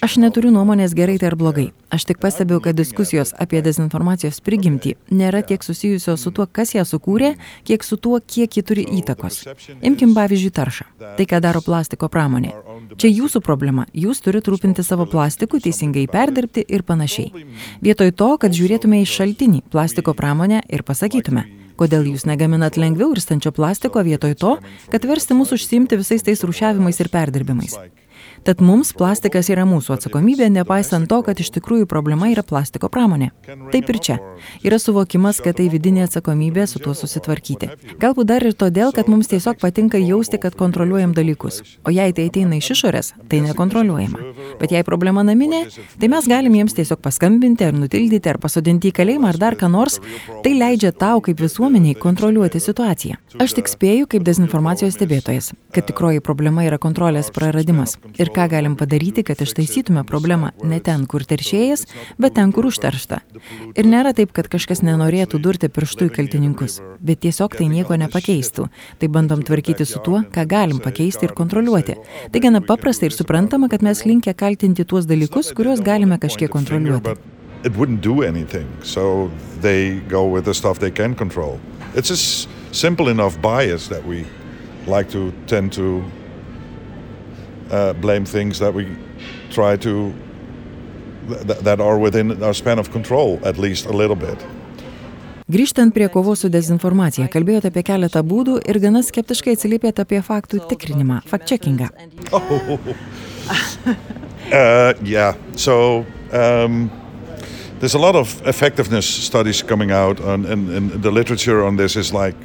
Aš 0.05 0.17
neturiu 0.21 0.51
nuomonės 0.53 0.93
gerai 0.97 1.17
tai 1.21 1.29
ar 1.31 1.35
blogai. 1.39 1.65
Aš 1.93 2.05
tik 2.09 2.19
pastebiu, 2.23 2.59
kad 2.63 2.77
diskusijos 2.77 3.33
apie 3.41 3.61
dezinformacijos 3.65 4.41
prigimtį 4.45 4.95
nėra 5.13 5.41
tiek 5.45 5.63
susijusios 5.65 6.23
su 6.25 6.31
tuo, 6.35 6.47
kas 6.47 6.75
ją 6.75 6.85
sukūrė, 6.87 7.33
kiek 7.67 7.83
su 7.85 7.97
tuo, 7.97 8.19
kiek 8.19 8.57
ji 8.57 8.63
turi 8.65 8.85
įtakos. 8.99 9.41
Imkim 9.85 10.15
pavyzdžiui 10.17 10.53
taršą. 10.55 10.87
Tai, 11.17 11.27
ką 11.29 11.41
daro 11.43 11.61
plastiko 11.65 12.09
pramonė. 12.11 12.53
Čia 13.01 13.11
jūsų 13.11 13.41
problema. 13.45 13.85
Jūs 13.93 14.23
turite 14.25 14.53
rūpinti 14.53 14.85
savo 14.85 15.07
plastiku, 15.09 15.59
teisingai 15.63 16.07
perdirbti 16.11 16.65
ir 16.67 16.85
panašiai. 16.87 17.45
Vietoj 17.85 18.15
to, 18.15 18.31
kad 18.41 18.55
žiūrėtume 18.55 19.03
į 19.03 19.11
šaltinį 19.17 19.61
plastiko 19.73 20.15
pramonę 20.17 20.63
ir 20.69 20.83
pasakytume, 20.87 21.45
Kodėl 21.75 22.05
jūs 22.07 22.23
negaminat 22.23 22.77
lengviau 22.79 23.11
irstančio 23.11 23.51
plastiko 23.55 23.99
vietoj 24.07 24.35
to, 24.39 24.53
kad 24.93 25.07
versti 25.09 25.35
mus 25.35 25.51
užsimti 25.51 25.99
visais 25.99 26.23
tais 26.23 26.43
rušiavimais 26.47 27.01
ir 27.03 27.11
perdirbimais? 27.11 27.75
Tad 28.45 28.59
mums 28.61 28.91
plastikas 28.93 29.47
yra 29.49 29.63
mūsų 29.65 29.95
atsakomybė, 29.95 30.51
nepaisant 30.53 31.07
to, 31.09 31.17
kad 31.25 31.39
iš 31.41 31.49
tikrųjų 31.55 31.87
problema 31.89 32.27
yra 32.29 32.43
plastiko 32.45 32.91
pramonė. 32.93 33.31
Taip 33.73 33.89
ir 33.89 33.97
čia. 34.07 34.17
Yra 34.61 34.77
suvokimas, 34.77 35.39
kad 35.41 35.57
tai 35.57 35.65
vidinė 35.73 36.03
atsakomybė 36.05 36.67
su 36.69 36.77
tuo 36.83 36.93
susitvarkyti. 36.93 37.71
Galbūt 38.01 38.29
dar 38.29 38.45
ir 38.45 38.53
todėl, 38.53 38.93
kad 38.93 39.09
mums 39.09 39.31
tiesiog 39.31 39.57
patinka 39.63 39.97
jausti, 39.97 40.37
kad 40.43 40.53
kontroliuojam 40.59 41.15
dalykus. 41.17 41.63
O 41.89 41.93
jei 41.95 42.13
tai 42.13 42.27
ateina 42.29 42.59
iš 42.59 42.69
išorės, 42.75 43.09
tai 43.31 43.39
nekontroliuojama. 43.47 44.21
Bet 44.61 44.77
jei 44.77 44.85
problema 44.85 45.25
naminė, 45.25 45.63
tai 45.97 46.11
mes 46.13 46.29
galim 46.29 46.59
jiems 46.59 46.77
tiesiog 46.77 47.01
paskambinti 47.01 47.65
ar 47.65 47.73
nutildyti 47.73 48.29
ar 48.29 48.37
pasodinti 48.45 48.93
į 48.93 48.97
kalėjimą 48.99 49.33
ar 49.33 49.41
dar 49.41 49.57
ką 49.57 49.71
nors. 49.73 49.97
Tai 50.45 50.53
leidžia 50.53 50.93
tau 50.93 51.17
kaip 51.25 51.41
visuomeniai 51.41 51.97
kontroliuoti 51.97 52.61
situaciją. 52.61 53.17
Aš 53.41 53.57
tik 53.57 53.73
spėju 53.73 54.05
kaip 54.13 54.29
dezinformacijos 54.29 54.93
stebėtojas, 54.99 55.49
kad 55.73 55.89
tikroji 55.89 56.21
problema 56.21 56.63
yra 56.69 56.77
kontrolės 56.77 57.33
praradimas. 57.33 57.97
Ir 58.21 58.34
ką 58.35 58.47
galim 58.51 58.75
padaryti, 58.75 59.23
kad 59.23 59.39
ištaisytume 59.41 60.03
problemą 60.07 60.51
ne 60.63 60.79
ten, 60.83 61.05
kur 61.07 61.23
teršėjas, 61.23 61.85
bet 62.19 62.35
ten, 62.35 62.51
kur 62.55 62.67
užteršta. 62.69 63.21
Ir 63.79 63.87
nėra 63.87 64.11
taip, 64.17 64.33
kad 64.35 64.49
kažkas 64.51 64.83
nenorėtų 64.83 65.39
durti 65.43 65.69
pirštų 65.71 66.09
į 66.09 66.13
kaltininkus, 66.17 66.81
bet 66.99 67.23
tiesiog 67.23 67.55
tai 67.55 67.69
nieko 67.71 67.97
nepakeistų. 68.01 68.67
Tai 68.99 69.11
bandom 69.15 69.43
tvarkyti 69.47 69.87
su 69.87 70.01
tuo, 70.03 70.23
ką 70.35 70.45
galim 70.51 70.81
pakeisti 70.83 71.29
ir 71.29 71.35
kontroliuoti. 71.37 71.95
Tai 72.31 72.43
gana 72.43 72.61
paprasta 72.61 73.07
ir 73.07 73.15
suprantama, 73.15 73.69
kad 73.71 73.85
mes 73.85 74.03
linkę 74.05 74.35
kaltinti 74.35 74.85
tuos 74.85 75.07
dalykus, 75.07 75.53
kuriuos 75.55 75.83
galime 75.85 76.19
kažkiek 76.19 76.51
kontroliuoti. 76.51 77.15
It 77.65 77.73
wouldn't 77.73 78.01
do 78.01 78.21
anything, 78.21 78.67
so 78.83 79.31
they 79.61 80.01
go 80.09 80.27
with 80.27 80.45
the 80.45 80.53
stuff 80.53 80.79
they 80.79 80.91
can 80.91 81.15
control. 81.15 81.57
It's 81.95 82.11
a 82.11 82.17
simple 82.71 83.09
enough 83.09 83.41
bias 83.41 83.87
that 83.87 84.05
we 84.05 84.25
like 84.85 85.09
to 85.11 85.31
tend 85.47 85.73
to 85.73 86.03
uh, 87.71 87.93
blame 87.93 88.25
things 88.25 88.59
that 88.59 88.73
we 88.73 88.87
try 89.51 89.77
to 89.77 90.13
th 91.47 91.57
that 91.63 91.79
are 91.79 91.97
within 91.97 92.43
our 92.43 92.53
span 92.53 92.79
of 92.79 92.91
control 92.91 93.39
at 93.43 93.57
least 93.57 93.85
a 93.85 93.93
little 93.93 94.15
bit. 94.15 94.37
Grįžtant 95.45 95.93
prie 95.93 96.07
kovos 96.09 96.41
su 96.41 96.49
dezinformacija, 96.49 97.27
kalbėjote 97.29 97.69
apie 97.69 97.83
keletą 97.85 98.23
būdų 98.25 98.55
ir 98.65 98.79
gana 98.81 99.03
skeptiškai 99.05 99.53
atsiliepėte 99.53 100.01
apie 100.01 100.17
faktų 100.25 100.63
tikrinimą, 100.71 101.19
fact-checkingą. 101.29 101.91
Oh. 102.33 102.79
uh, 104.49 104.93
yeah, 105.05 105.37
so 105.53 106.03
um, 106.33 106.89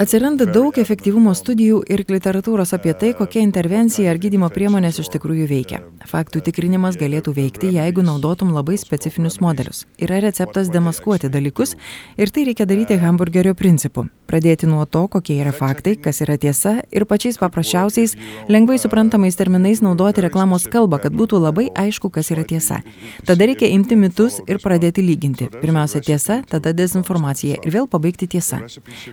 Atsiranda 0.02 0.44
daug 0.44 0.76
efektyvumo 0.76 1.32
studijų 1.32 1.78
ir 1.88 2.02
literatūros 2.04 2.74
apie 2.76 2.92
tai, 3.00 3.14
kokia 3.16 3.40
intervencija 3.40 4.10
ar 4.12 4.20
gydymo 4.20 4.50
priemonės 4.52 4.98
iš 5.00 5.08
tikrųjų 5.14 5.46
veikia. 5.48 5.78
Faktų 6.10 6.42
tikrinimas 6.44 6.98
galėtų 7.00 7.32
veikti, 7.38 7.70
jeigu 7.78 8.04
naudotum 8.04 8.50
labai 8.52 8.76
specifinius 8.76 9.38
modelius. 9.40 9.86
Yra 9.96 10.18
receptas 10.20 10.68
demaskuoti 10.68 11.32
dalykus 11.32 11.72
ir 12.20 12.28
tai 12.28 12.44
reikia 12.50 12.68
daryti 12.68 13.00
hamburgerio 13.00 13.56
principu. 13.56 14.10
Pradėti 14.28 14.68
nuo 14.68 14.84
to, 14.84 15.06
kokie 15.08 15.38
yra 15.40 15.56
faktai, 15.56 15.96
kas 15.96 16.20
yra 16.20 16.36
tiesa 16.36 16.82
ir 16.92 17.08
pačiais 17.08 17.40
paprasčiausiais, 17.40 18.12
lengvai 18.52 18.76
suprantamais 18.78 19.40
terminais 19.40 19.80
naudoti 19.80 20.20
reklamos 20.28 20.68
kalbą, 20.68 21.00
kad 21.00 21.16
būtų 21.16 21.40
labai 21.48 21.70
aišku, 21.72 22.12
kas 22.12 22.28
yra 22.36 22.44
tiesa. 22.44 22.82
Tada 23.24 23.48
reikia 23.48 23.72
imti 23.72 23.96
mitus 23.96 24.38
ir 24.44 24.60
pradėti 24.62 25.02
lyginti 25.02 25.29
palyginti. 25.30 25.60
Pirmiausia 25.60 26.00
tiesa, 26.00 26.42
tada 26.48 26.72
dezinformacija 26.72 27.60
ir 27.62 27.72
vėl 27.72 27.88
pabaigti 27.88 28.26
tiesa. 28.26 28.60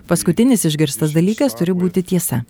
Paskutinis 0.08 0.64
išgirstas 0.64 1.12
dalykas 1.12 1.54
turi 1.54 1.72
būti 1.72 2.02
tiesa. 2.02 2.44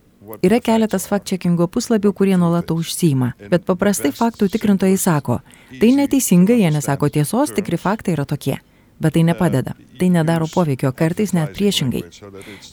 Yra 0.44 0.60
keletas 0.60 1.08
fact-checkingo 1.08 1.68
puslapių, 1.68 2.12
kurie 2.12 2.37
nuolato 2.37 2.75
užsima, 2.76 3.32
bet 3.48 3.64
paprastai 3.64 4.12
faktų 4.12 4.50
tikrintojai 4.52 4.98
sako, 4.98 5.40
tai 5.80 5.94
neteisinga, 5.96 6.52
jie 6.52 6.70
nesako 6.70 7.08
tiesos, 7.08 7.54
tikri 7.56 7.78
faktai 7.80 8.12
yra 8.12 8.26
tokie 8.28 8.58
bet 9.00 9.14
tai 9.14 9.22
nepadeda. 9.22 9.74
Tai 9.98 10.08
nedaro 10.14 10.46
poveikio, 10.46 10.92
kartais 10.94 11.32
net 11.34 11.56
priešingai. 11.56 12.04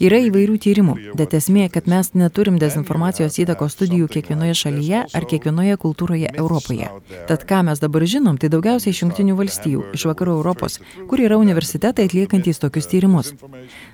Yra 0.03 0.19
įvairių 0.27 0.57
tyrimų, 0.61 0.95
bet 1.17 1.33
esmė, 1.33 1.65
kad 1.73 1.87
mes 1.89 2.11
neturim 2.13 2.59
dezinformacijos 2.61 3.39
įtakos 3.41 3.73
studijų 3.73 4.09
kiekvienoje 4.13 4.57
šalyje 4.59 4.99
ar 5.09 5.25
kiekvienoje 5.25 5.77
kultūroje 5.81 6.29
Europoje. 6.37 6.91
Tad 7.29 7.47
ką 7.49 7.63
mes 7.65 7.81
dabar 7.81 8.05
žinom, 8.05 8.37
tai 8.37 8.51
daugiausiai 8.53 8.93
iš 8.93 9.01
jungtinių 9.03 9.37
valstijų, 9.39 9.85
iš 9.97 10.05
vakarų 10.11 10.35
Europos, 10.37 10.77
kur 11.09 11.23
yra 11.23 11.39
universitetai 11.41 12.05
atliekantys 12.05 12.61
tokius 12.61 12.89
tyrimus. 12.91 13.33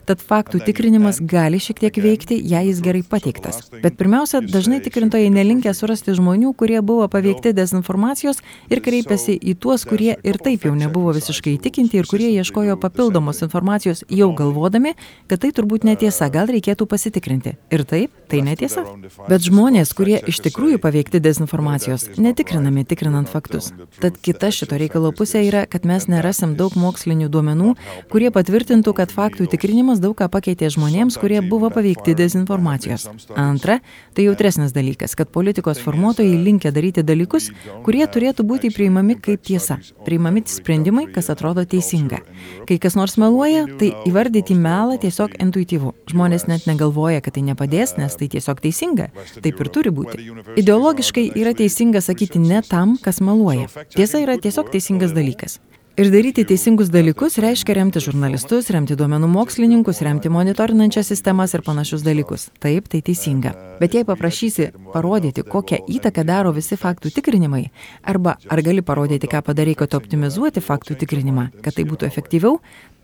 Tad 0.10 0.20
faktų 0.20 0.60
tikrinimas 0.68 1.22
gali 1.24 1.62
šiek 1.64 1.80
tiek 1.86 2.02
veikti, 2.04 2.36
jei 2.36 2.68
jis 2.68 2.84
gerai 2.84 3.06
pateiktas. 3.08 3.64
Bet 3.80 3.96
pirmiausia, 4.02 4.44
dažnai 4.44 4.82
tikrintojai 4.84 5.32
nelinkia 5.32 5.72
surasti 5.78 6.18
žmonių, 6.20 6.52
kurie 6.60 6.82
buvo 6.84 7.08
paveikti 7.12 7.56
dezinformacijos 7.56 8.44
ir 8.68 8.84
kreipiasi 8.84 9.40
į 9.40 9.56
tuos, 9.64 9.88
kurie 9.88 10.18
ir 10.20 10.42
taip 10.44 10.68
jau 10.68 10.76
nebuvo 10.76 11.16
visiškai 11.16 11.56
įtikinti 11.56 12.02
ir 12.02 12.12
kurie 12.12 12.21
kurie 12.22 12.38
ieškojo 12.38 12.78
papildomos 12.78 13.42
informacijos 13.42 14.04
jau 14.10 14.28
galvodami, 14.38 14.94
kad 15.28 15.42
tai 15.42 15.50
turbūt 15.58 15.82
netiesa, 15.88 16.28
gal 16.30 16.52
reikėtų 16.54 16.86
pasitikrinti. 16.86 17.56
Ir 17.74 17.82
taip, 17.90 18.12
tai 18.30 18.44
netiesa. 18.46 18.84
Bet 19.26 19.42
žmonės, 19.48 19.90
kurie 19.98 20.20
iš 20.30 20.38
tikrųjų 20.46 20.78
paveikti 20.84 21.18
dezinformacijos, 21.18 22.12
netikrinami 22.22 22.84
tikrinant 22.86 23.32
faktus. 23.32 23.72
Tad 23.98 24.20
kita 24.22 24.52
šito 24.54 24.78
reikalo 24.78 25.10
pusė 25.18 25.42
yra, 25.48 25.64
kad 25.66 25.88
mes 25.90 26.06
nerasim 26.14 26.54
daug 26.60 26.76
mokslinių 26.78 27.32
duomenų, 27.34 27.72
kurie 28.14 28.30
patvirtintų, 28.36 28.94
kad 29.02 29.10
faktų 29.10 29.50
tikrinimas 29.56 30.04
daug 30.04 30.14
ką 30.22 30.30
pakeitė 30.30 30.70
žmonėms, 30.78 31.18
kurie 31.18 31.42
buvo 31.42 31.74
paveikti 31.74 32.14
dezinformacijos. 32.14 33.08
Antra, 33.34 33.80
tai 34.14 34.28
jautresnis 34.28 34.78
dalykas, 34.78 35.18
kad 35.18 35.34
politikos 35.34 35.82
formuotojai 35.82 36.38
linkia 36.46 36.70
daryti 36.70 37.02
dalykus, 37.02 37.50
kurie 37.82 38.06
turėtų 38.06 38.46
būti 38.46 38.70
priimami 38.78 39.18
kaip 39.18 39.42
tiesa. 39.42 39.82
Priimami 40.06 40.46
sprendimai, 40.46 41.08
kas 41.10 41.34
atrodo 41.34 41.66
teisinga 41.66 42.11
teisinga. 42.12 42.66
Kai 42.68 42.78
kas 42.80 42.96
nors 42.96 43.18
meluoja, 43.18 43.66
tai 43.80 43.92
įvardyti 44.08 44.56
melą 44.56 45.00
tiesiog 45.02 45.38
intuityvu. 45.42 45.94
Žmonės 46.12 46.48
net 46.48 46.68
negalvoja, 46.68 47.22
kad 47.22 47.36
tai 47.36 47.44
nepadės, 47.44 47.98
nes 47.98 48.16
tai 48.16 48.28
tiesiog 48.28 48.62
teisinga. 48.62 49.10
Taip 49.42 49.60
ir 49.60 49.70
turi 49.70 49.92
būti. 49.92 50.28
Ideologiškai 50.58 51.32
yra 51.36 51.54
teisinga 51.54 52.02
sakyti 52.02 52.40
ne 52.40 52.62
tam, 52.62 52.98
kas 53.02 53.22
meluoja. 53.22 53.68
Tiesa 53.96 54.22
yra 54.22 54.38
tiesiog 54.38 54.72
teisingas 54.72 55.14
dalykas. 55.16 55.60
Ir 56.00 56.08
daryti 56.08 56.46
teisingus 56.48 56.88
dalykus 56.88 57.34
reiškia 57.44 57.74
remti 57.76 58.00
žurnalistus, 58.00 58.70
remti 58.72 58.96
duomenų 58.96 59.28
mokslininkus, 59.28 60.00
remti 60.08 60.30
monitorinančias 60.32 61.10
sistemas 61.12 61.52
ir 61.52 61.66
panašius 61.66 62.06
dalykus. 62.06 62.46
Taip, 62.64 62.88
tai 62.88 63.02
teisinga. 63.04 63.52
Bet 63.82 63.98
jei 63.98 64.08
paprašysi 64.08 64.70
parodyti, 64.94 65.44
kokią 65.44 65.82
įtaką 65.92 66.24
daro 66.24 66.56
visi 66.56 66.80
faktų 66.80 67.12
tikrinimai, 67.18 67.66
arba 68.08 68.38
ar 68.48 68.64
gali 68.64 68.80
parodyti, 68.88 69.28
ką 69.28 69.44
padarai, 69.52 69.76
kad 69.76 70.00
optimizuoti 70.00 70.64
faktų 70.64 70.96
tikrinimą, 71.04 71.50
kad 71.60 71.76
tai 71.76 71.84
būtų 71.92 72.08
efektyviau, 72.08 72.62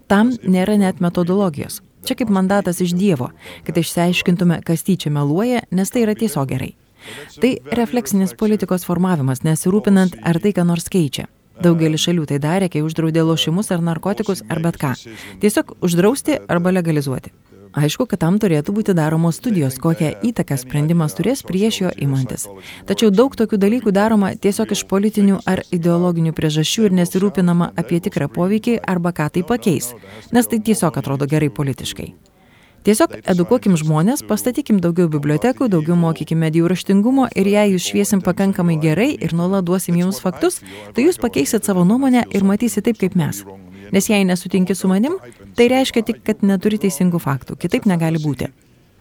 tam 0.08 0.32
nėra 0.48 0.80
net 0.80 1.04
metodologijos. 1.04 1.82
Čia 2.08 2.16
kaip 2.16 2.32
mandatas 2.32 2.80
iš 2.80 2.96
Dievo, 2.96 3.34
kad 3.68 3.76
išsiaiškintume, 3.76 4.62
kas 4.64 4.88
tyčia 4.88 5.12
meluoja, 5.12 5.66
nes 5.76 5.92
tai 5.92 6.08
yra 6.08 6.16
tiesiog 6.16 6.54
gerai. 6.56 6.78
Tai 7.44 7.58
refleksinis 7.68 8.32
politikos 8.40 8.88
formavimas, 8.88 9.44
nesirūpinant, 9.44 10.22
ar 10.24 10.40
tai 10.40 10.56
ką 10.56 10.64
nors 10.72 10.88
keičia. 10.88 11.28
Daugelis 11.64 12.06
šalių 12.06 12.28
tai 12.30 12.40
darė, 12.44 12.70
kai 12.70 12.84
uždraudė 12.86 13.26
lošimus 13.26 13.72
ar 13.74 13.84
narkotikus 13.84 14.44
ar 14.50 14.62
bet 14.64 14.80
ką. 14.82 14.94
Tiesiog 15.42 15.78
uždrausti 15.82 16.40
arba 16.48 16.74
legalizuoti. 16.76 17.34
Aišku, 17.78 18.08
kad 18.10 18.22
tam 18.24 18.38
turėtų 18.42 18.74
būti 18.74 18.96
daromos 18.98 19.38
studijos, 19.38 19.76
kokią 19.82 20.14
įtaką 20.26 20.56
sprendimas 20.58 21.14
turės 21.18 21.44
prieš 21.46 21.82
jo 21.84 21.92
imantis. 22.02 22.48
Tačiau 22.90 23.12
daug 23.14 23.36
tokių 23.38 23.60
dalykų 23.62 23.94
daroma 23.94 24.32
tiesiog 24.34 24.74
iš 24.74 24.86
politinių 24.90 25.42
ar 25.46 25.62
ideologinių 25.76 26.34
priežasčių 26.38 26.88
ir 26.88 26.98
nesirūpinama 27.02 27.74
apie 27.78 28.00
tikrą 28.02 28.32
poveikį 28.34 28.80
arba 28.82 29.14
ką 29.14 29.30
tai 29.36 29.46
pakeis, 29.46 29.94
nes 30.32 30.50
tai 30.50 30.64
tiesiog 30.64 30.98
atrodo 30.98 31.30
gerai 31.30 31.52
politiškai. 31.54 32.27
Tiesiog 32.88 33.18
edukuokim 33.28 33.74
žmonės, 33.76 34.22
pastatykim 34.24 34.78
daugiau 34.80 35.10
bibliotekų, 35.12 35.68
daugiau 35.74 35.98
mokykim 36.00 36.40
medijų 36.40 36.70
raštingumo 36.72 37.26
ir 37.36 37.50
jei 37.52 37.74
jūs 37.74 37.90
šviesim 37.90 38.22
pakankamai 38.24 38.78
gerai 38.80 39.10
ir 39.12 39.34
nuolat 39.36 39.66
duosim 39.68 39.98
jums 40.00 40.22
faktus, 40.24 40.62
tai 40.96 41.04
jūs 41.04 41.20
pakeisit 41.20 41.68
savo 41.68 41.84
nuomonę 41.90 42.22
ir 42.32 42.48
matysit 42.48 42.88
taip 42.88 43.02
kaip 43.02 43.18
mes. 43.20 43.42
Nes 43.92 44.08
jei 44.08 44.24
nesutinki 44.24 44.76
su 44.76 44.88
manim, 44.88 45.20
tai 45.60 45.68
reiškia 45.74 46.06
tik, 46.08 46.24
kad 46.24 46.48
neturi 46.48 46.80
teisingų 46.80 47.20
faktų. 47.28 47.60
Kitaip 47.60 47.92
negali 47.92 48.24
būti. 48.24 48.48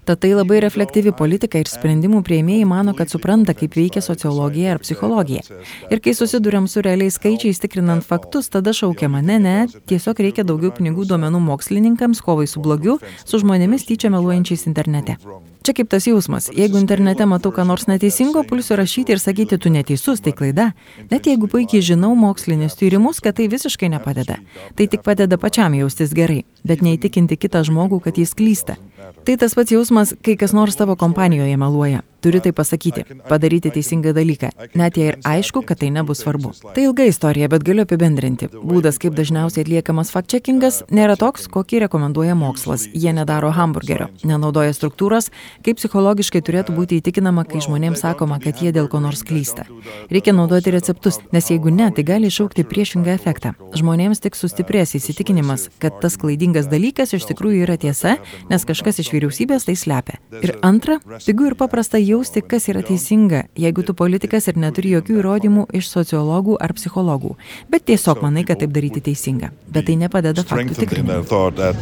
Tad 0.07 0.21
tai 0.23 0.31
labai 0.39 0.61
reflektyvi 0.63 1.11
politika 1.19 1.59
ir 1.59 1.67
sprendimų 1.67 2.21
prieimėjai 2.27 2.67
mano, 2.71 2.93
kad 2.95 3.11
supranta, 3.11 3.57
kaip 3.59 3.75
veikia 3.75 3.99
sociologija 4.05 4.77
ar 4.77 4.79
psichologija. 4.79 5.43
Ir 5.91 6.03
kai 6.05 6.15
susidurėm 6.15 6.69
su 6.71 6.85
realiais 6.87 7.19
skaičiais 7.19 7.59
tikrinant 7.65 8.07
faktus, 8.07 8.47
tada 8.55 8.71
šaukiama, 8.71 9.25
ne, 9.27 9.41
ne, 9.43 9.57
tiesiog 9.91 10.23
reikia 10.29 10.47
daugiau 10.47 10.71
pinigų 10.77 11.09
duomenų 11.11 11.43
mokslininkams, 11.49 12.23
kovai 12.23 12.47
su 12.47 12.63
blogiu, 12.63 13.01
su 13.27 13.43
žmonėmis 13.43 13.89
tyčia 13.91 14.15
meluojančiais 14.15 14.69
internete. 14.71 15.19
Čia 15.67 15.73
kaip 15.75 15.89
tas 15.91 16.05
jausmas, 16.07 16.45
jeigu 16.55 16.79
internete 16.79 17.27
matau 17.27 17.51
ką 17.51 17.65
nors 17.67 17.89
neteisingo, 17.91 18.45
pulsiu 18.47 18.77
rašyti 18.79 19.17
ir 19.17 19.19
sakyti, 19.19 19.59
tu 19.59 19.73
neteisus, 19.75 20.21
tai 20.23 20.31
klaida. 20.31 20.69
Net 21.11 21.27
jeigu 21.27 21.49
puikiai 21.51 21.83
žinau 21.83 22.13
mokslinis 22.15 22.79
tyrimus, 22.79 23.19
kad 23.19 23.35
tai 23.41 23.49
visiškai 23.51 23.91
nepadeda. 23.97 24.39
Tai 24.79 24.87
tik 24.93 25.03
padeda 25.03 25.35
pačiam 25.43 25.75
jaustis 25.75 26.15
gerai, 26.15 26.45
bet 26.63 26.87
neįtikinti 26.87 27.35
kitą 27.35 27.65
žmogų, 27.67 27.99
kad 28.07 28.23
jis 28.23 28.39
klysta. 28.39 28.79
Tai 29.27 29.35
tas 29.43 29.55
pats 29.59 29.75
jausmas, 29.75 29.96
kai 30.23 30.37
kas 30.37 30.53
nors 30.57 30.77
tavo 30.77 30.97
kompanijoje 30.97 31.57
meluoja. 31.57 32.03
Turi 32.27 32.41
tai 32.41 32.51
pasakyti, 32.53 33.05
padaryti 33.29 33.71
teisingą 33.71 34.11
dalyką, 34.17 34.49
net 34.75 34.97
jei 34.99 35.13
ir 35.13 35.17
aišku, 35.23 35.61
kad 35.63 35.79
tai 35.79 35.93
nebus 35.95 36.25
svarbu. 36.25 36.51
Tai 36.75 36.83
ilga 36.89 37.05
istorija, 37.07 37.47
bet 37.53 37.63
galiu 37.63 37.85
apibendrinti. 37.85 38.49
Būdas, 38.51 38.97
kaip 38.99 39.15
dažniausiai 39.15 39.63
atliekamas 39.63 40.11
fact-checkingas, 40.11 40.81
nėra 40.91 41.15
toks, 41.21 41.45
kokį 41.53 41.85
rekomenduoja 41.85 42.35
mokslas. 42.35 42.89
Jie 42.91 43.13
nedaro 43.15 43.53
hamburgerio, 43.55 44.09
nenaudoja 44.27 44.75
struktūros, 44.75 45.29
kaip 45.63 45.79
psichologiškai 45.79 46.43
turėtų 46.43 46.75
būti 46.75 46.99
įtikinama, 46.99 47.45
kai 47.47 47.63
žmonėms 47.63 48.03
sakoma, 48.03 48.41
kad 48.43 48.59
jie 48.65 48.73
dėl 48.75 48.91
ko 48.91 48.99
nors 49.05 49.23
klysta. 49.23 49.69
Reikia 50.11 50.35
naudoti 50.35 50.75
receptus, 50.75 51.21
nes 51.37 51.53
jeigu 51.53 51.71
ne, 51.71 51.93
tai 51.95 52.03
gali 52.11 52.33
iššaukti 52.33 52.67
priešingą 52.67 53.15
efektą. 53.15 53.55
Žmonėms 53.77 54.25
tik 54.25 54.35
sustiprės 54.41 54.97
įsitikinimas, 54.99 55.69
kad 55.79 56.01
tas 56.03 56.19
klaidingas 56.19 56.67
dalykas 56.73 57.15
iš 57.15 57.29
tikrųjų 57.31 57.63
yra 57.69 57.79
tiesa, 57.79 58.17
nes 58.51 58.67
kažkas 58.67 59.05
iš 59.05 59.15
vyriausybės 59.15 59.71
tai 59.71 59.79
slepia. 59.87 60.21
Ir 60.43 60.57
antra, 60.67 60.99
pigu 61.25 61.47
ir 61.49 61.59
paprasta 61.59 62.01
jau 62.03 62.17
jausti, 62.17 62.43
kas 62.43 62.69
yra 62.73 62.83
teisinga, 62.87 63.47
jeigu 63.59 63.85
tu 63.87 63.95
politikas 63.95 64.49
ir 64.49 64.59
neturi 64.61 64.95
jokių 64.97 65.21
įrodymų 65.21 65.67
iš 65.77 65.91
sociologų 65.93 66.57
ar 66.61 66.75
psichologų, 66.77 67.37
bet 67.71 67.87
tiesiog 67.91 68.23
manai, 68.25 68.47
kad 68.49 68.61
taip 68.63 68.73
daryti 68.75 69.03
teisinga. 69.05 69.53
Bet 69.69 69.89
tai 69.91 69.99
nepadeda 70.01 70.45
faktų 70.47 70.81
tikrinimui. 70.81 71.75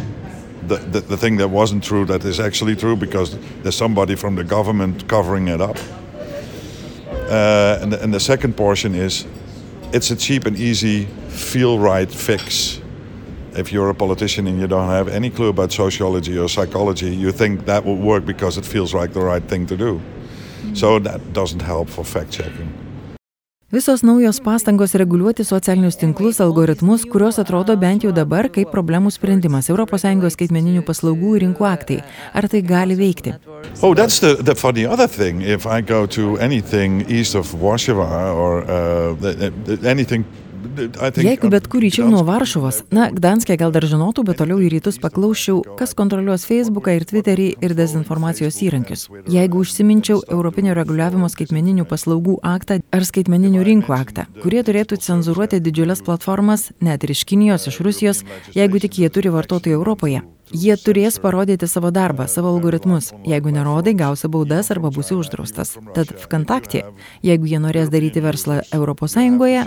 The, 0.64 0.78
the, 0.78 1.00
the 1.02 1.16
thing 1.18 1.37
that 1.37 1.50
wasn't 1.50 1.84
true 1.84 2.06
that 2.06 2.25
is 2.25 2.40
actually 2.40 2.75
true 2.75 2.96
because 2.96 3.37
there's 3.62 3.76
somebody 3.76 4.14
from 4.14 4.34
the 4.34 4.44
government 4.44 5.06
covering 5.08 5.49
it 5.49 5.61
up. 5.61 5.76
Uh, 7.28 7.78
and, 7.82 7.92
the, 7.92 8.02
and 8.02 8.14
the 8.14 8.20
second 8.20 8.56
portion 8.56 8.94
is 8.94 9.26
it's 9.92 10.11
a 10.11 10.16
cheap 10.16 10.46
and 10.46 10.56
easy 10.56 11.04
feel 11.28 11.78
right 11.78 12.11
fix 12.11 12.80
if 13.56 13.73
you're 13.73 13.90
a 13.90 13.94
politician 13.94 14.46
and 14.46 14.61
you 14.61 14.66
don't 14.66 14.88
have 14.88 15.08
any 15.08 15.30
clue 15.30 15.49
about 15.49 15.73
sociology 15.73 16.38
or 16.38 16.49
psychology, 16.49 17.14
you 17.14 17.32
think 17.32 17.66
that 17.66 17.84
will 17.84 17.96
work 17.96 18.25
because 18.25 18.58
it 18.58 18.66
feels 18.66 18.94
like 18.94 19.12
the 19.12 19.20
right 19.20 19.44
thing 19.44 19.66
to 19.66 19.76
do. 19.76 20.00
So 20.74 20.98
that 20.98 21.33
doesn't 21.33 21.62
help 21.62 21.88
for 21.88 22.05
fact 22.05 22.31
checking. 22.33 22.72
Visos 23.74 24.05
naujos 24.05 24.40
pastangos 24.40 24.94
reguliuoti 24.94 25.42
socialinius 25.44 25.96
tinklus, 25.98 26.38
algoritmus, 26.40 27.02
kurios 27.11 27.40
atrodo 27.42 27.74
bent 27.76 28.05
jau 28.05 28.12
dabar 28.14 28.46
kaip 28.46 28.70
problemų 28.70 29.11
sprendimas 29.11 29.66
ES 29.66 30.37
skaitmeninių 30.37 30.85
paslaugų 30.87 31.33
rinkų 31.42 31.66
aktai. 31.66 31.96
Ar 32.35 32.46
tai 32.46 32.61
gali 32.62 32.94
veikti? 32.94 33.35
Oh, 33.83 33.92
that's 33.92 34.20
the, 34.20 34.37
the 34.37 34.55
funny 34.55 34.87
other 34.87 35.09
thing. 35.09 35.42
If 35.42 35.66
I 35.66 35.81
go 35.81 36.07
to 36.07 36.38
anything 36.38 37.05
east 37.09 37.35
of 37.35 37.52
Warsaw 37.52 37.98
or 38.33 38.62
uh, 38.70 39.16
anything 39.83 40.24
Jeigu 41.20 41.50
bet 41.53 41.66
kur 41.70 41.83
ryčiau 41.85 42.09
nuo 42.11 42.22
Varšuvos, 42.27 42.83
na, 42.94 43.09
Gdanskė 43.14 43.57
gal 43.61 43.72
dar 43.74 43.85
žinotų, 43.88 44.24
bet 44.29 44.38
toliau 44.40 44.61
į 44.64 44.70
rytus 44.72 44.98
paklausčiau, 45.03 45.61
kas 45.79 45.94
kontroliuos 45.98 46.46
Facebooką 46.48 46.94
ir 46.96 47.07
Twitterį 47.09 47.48
ir 47.64 47.74
dezinformacijos 47.77 48.61
įrankius. 48.64 49.07
Jeigu 49.31 49.62
užsiminčiau 49.64 50.22
Europinio 50.29 50.77
reguliavimo 50.79 51.29
skaitmeninių 51.33 51.87
paslaugų 51.90 52.38
aktą 52.55 52.81
ar 52.94 53.09
skaitmeninių 53.09 53.64
rinkų 53.68 53.96
aktą, 53.96 54.29
kurie 54.42 54.62
turėtų 54.66 55.00
cenzuruoti 55.05 55.61
didžiulės 55.64 56.05
platformas, 56.07 56.70
net 56.81 57.05
ir 57.05 57.14
iš 57.14 57.27
Kinijos, 57.29 57.68
iš 57.70 57.83
Rusijos, 57.85 58.24
jeigu 58.57 58.81
tik 58.83 59.03
jie 59.03 59.12
turi 59.12 59.33
vartotojų 59.35 59.79
Europoje, 59.79 60.24
Jie 60.52 60.74
turės 60.76 61.16
parodyti 61.22 61.64
savo 61.70 61.88
darbą, 61.94 62.26
savo 62.28 62.50
algoritmus. 62.52 63.12
Jeigu 63.24 63.48
nerodai, 63.54 63.94
gausi 63.96 64.28
baudas 64.28 64.68
arba 64.74 64.90
būsi 64.92 65.16
uždraustas. 65.16 65.72
Tad 65.96 66.11
VKontaktė, 66.20 66.83
jeigu 67.24 67.48
jie 67.48 67.61
norės 67.62 67.88
daryti 67.92 68.20
verslą 68.20 68.61
ES, 68.68 69.16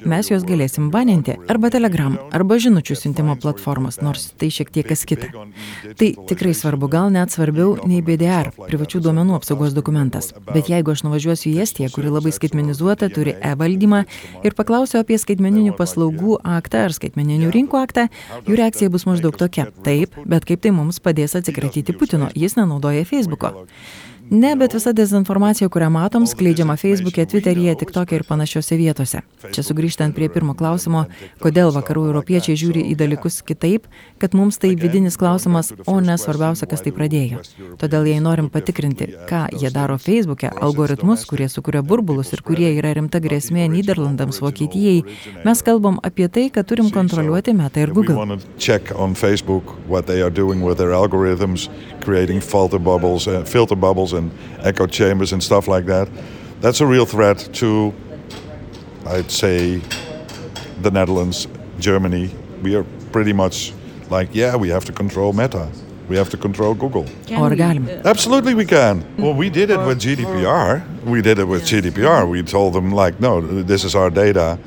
mes 0.06 0.30
juos 0.30 0.46
galėsim 0.46 0.92
baninti. 0.94 1.38
Arba 1.50 1.72
Telegram, 1.74 2.18
arba 2.32 2.60
žinučių 2.62 2.96
siuntimo 3.00 3.36
platformos, 3.42 3.98
nors 4.06 4.30
tai 4.38 4.52
šiek 4.54 4.70
tiek 4.72 4.88
kas 4.88 5.04
kita. 5.10 5.32
Tai 5.98 6.10
tikrai 6.30 6.54
svarbu, 6.54 6.92
gal 6.94 7.10
net 7.12 7.34
svarbiau 7.34 7.80
nei 7.90 8.04
BDR, 8.06 8.52
privačių 8.58 9.02
duomenų 9.08 9.40
apsaugos 9.40 9.74
dokumentas. 9.74 10.30
Bet 10.54 10.70
jeigu 10.70 10.94
aš 10.94 11.04
nuvažiuosiu 11.08 11.56
į 11.56 11.66
Estiją, 11.66 11.90
kuri 11.96 12.14
labai 12.14 12.36
skaitmenizuota, 12.36 13.10
turi 13.10 13.34
e-valdymą 13.42 14.04
ir 14.46 14.56
paklausiu 14.58 15.02
apie 15.02 15.18
skaitmeninių 15.18 15.74
paslaugų 15.80 16.40
aktą 16.46 16.86
ar 16.86 16.96
skaitmeninių 16.96 17.52
rinkų 17.56 17.82
aktą, 17.82 18.08
jų 18.46 18.62
reakcija 18.62 18.94
bus 18.94 19.08
maždaug 19.10 19.38
tokia. 19.40 19.70
Taip, 19.84 20.16
bet 20.28 20.46
kaip 20.48 20.64
tai 20.64 20.67
tai 20.68 20.76
mums 20.76 21.00
padės 21.04 21.38
atsikratyti 21.40 21.96
Putino. 21.96 22.28
Jis 22.36 22.58
nenaudoja 22.60 23.06
Facebooko. 23.08 23.54
Ne, 24.30 24.56
bet 24.56 24.74
visa 24.74 24.92
dezinformacija, 24.92 25.70
kurią 25.70 25.88
matom, 25.90 26.26
skleidžiama 26.28 26.76
Facebook'e, 26.76 27.26
Twitter'yje, 27.32 27.76
TikTok'e 27.80 28.18
ir 28.18 28.24
panašiose 28.28 28.76
vietose. 28.76 29.22
Čia 29.56 29.64
sugrįžtant 29.64 30.16
prie 30.16 30.28
pirmo 30.28 30.52
klausimo, 30.58 31.06
kodėl 31.40 31.72
vakarų 31.72 32.04
europiečiai 32.10 32.58
žiūri 32.60 32.84
į 32.92 32.98
dalykus 33.00 33.40
kitaip, 33.48 33.88
kad 34.20 34.36
mums 34.36 34.60
tai 34.60 34.74
vidinis 34.76 35.16
klausimas, 35.20 35.72
o 35.88 35.96
ne 36.04 36.18
svarbiausia, 36.20 36.68
kas 36.68 36.84
tai 36.84 36.92
pradėjo. 36.98 37.40
Todėl 37.80 38.10
jei 38.12 38.20
norim 38.24 38.50
patikrinti, 38.52 39.08
ką 39.30 39.46
jie 39.56 39.72
daro 39.72 39.96
Facebook'e, 39.96 40.52
algoritmus, 40.52 41.24
kurie 41.30 41.48
sukuria 41.48 41.80
burbulus 41.80 42.34
ir 42.36 42.44
kurie 42.44 42.74
yra 42.74 42.92
rimta 43.00 43.24
grėsmė 43.24 43.70
Niderlandams, 43.72 44.42
Vokietijai, 44.44 45.06
mes 45.48 45.64
kalbam 45.64 46.02
apie 46.04 46.28
tai, 46.28 46.50
kad 46.52 46.68
turim 46.68 46.92
kontroliuoti 46.92 47.56
Meta 47.56 47.80
ir 47.80 47.96
Google. 47.96 48.28
creating 52.08 52.40
filter 52.40 52.80
bubbles, 52.80 53.28
uh, 53.28 53.44
filter 53.44 53.76
bubbles 53.76 54.14
and 54.18 54.32
echo 54.60 54.86
chambers 54.88 55.32
and 55.34 55.42
stuff 55.42 55.68
like 55.68 55.86
that. 55.86 56.10
That's 56.60 56.82
a 56.82 56.86
real 56.86 57.06
threat 57.06 57.50
to, 57.54 57.94
I'd 59.06 59.32
say, 59.32 59.82
the 60.82 60.92
Netherlands, 60.92 61.48
Germany. 61.80 62.30
We 62.62 62.76
are 62.76 62.84
pretty 63.12 63.34
much 63.34 63.74
like, 64.10 64.30
yeah, 64.34 64.56
we 64.56 64.70
have 64.70 64.86
to 64.86 64.92
control 64.92 65.34
Meta. 65.34 65.70
We 66.10 66.16
have 66.16 66.30
to 66.30 66.38
control 66.38 66.74
Google. 66.74 67.06
Can 67.26 67.40
Absolutely, 68.06 68.54
we 68.54 68.66
can. 68.66 69.06
Well, 69.18 69.34
we 69.34 69.50
did 69.50 69.70
it 69.70 69.80
with 69.80 70.00
GDPR. 70.00 71.04
We 71.04 71.22
did 71.22 71.38
it 71.40 71.46
with 71.46 71.64
GDPR. 71.64 72.30
We 72.30 72.44
told 72.44 72.74
them, 72.74 72.92
like, 72.92 73.20
no, 73.20 73.42
this 73.42 73.84
is 73.84 73.94
our 73.94 74.10
data. 74.10 74.58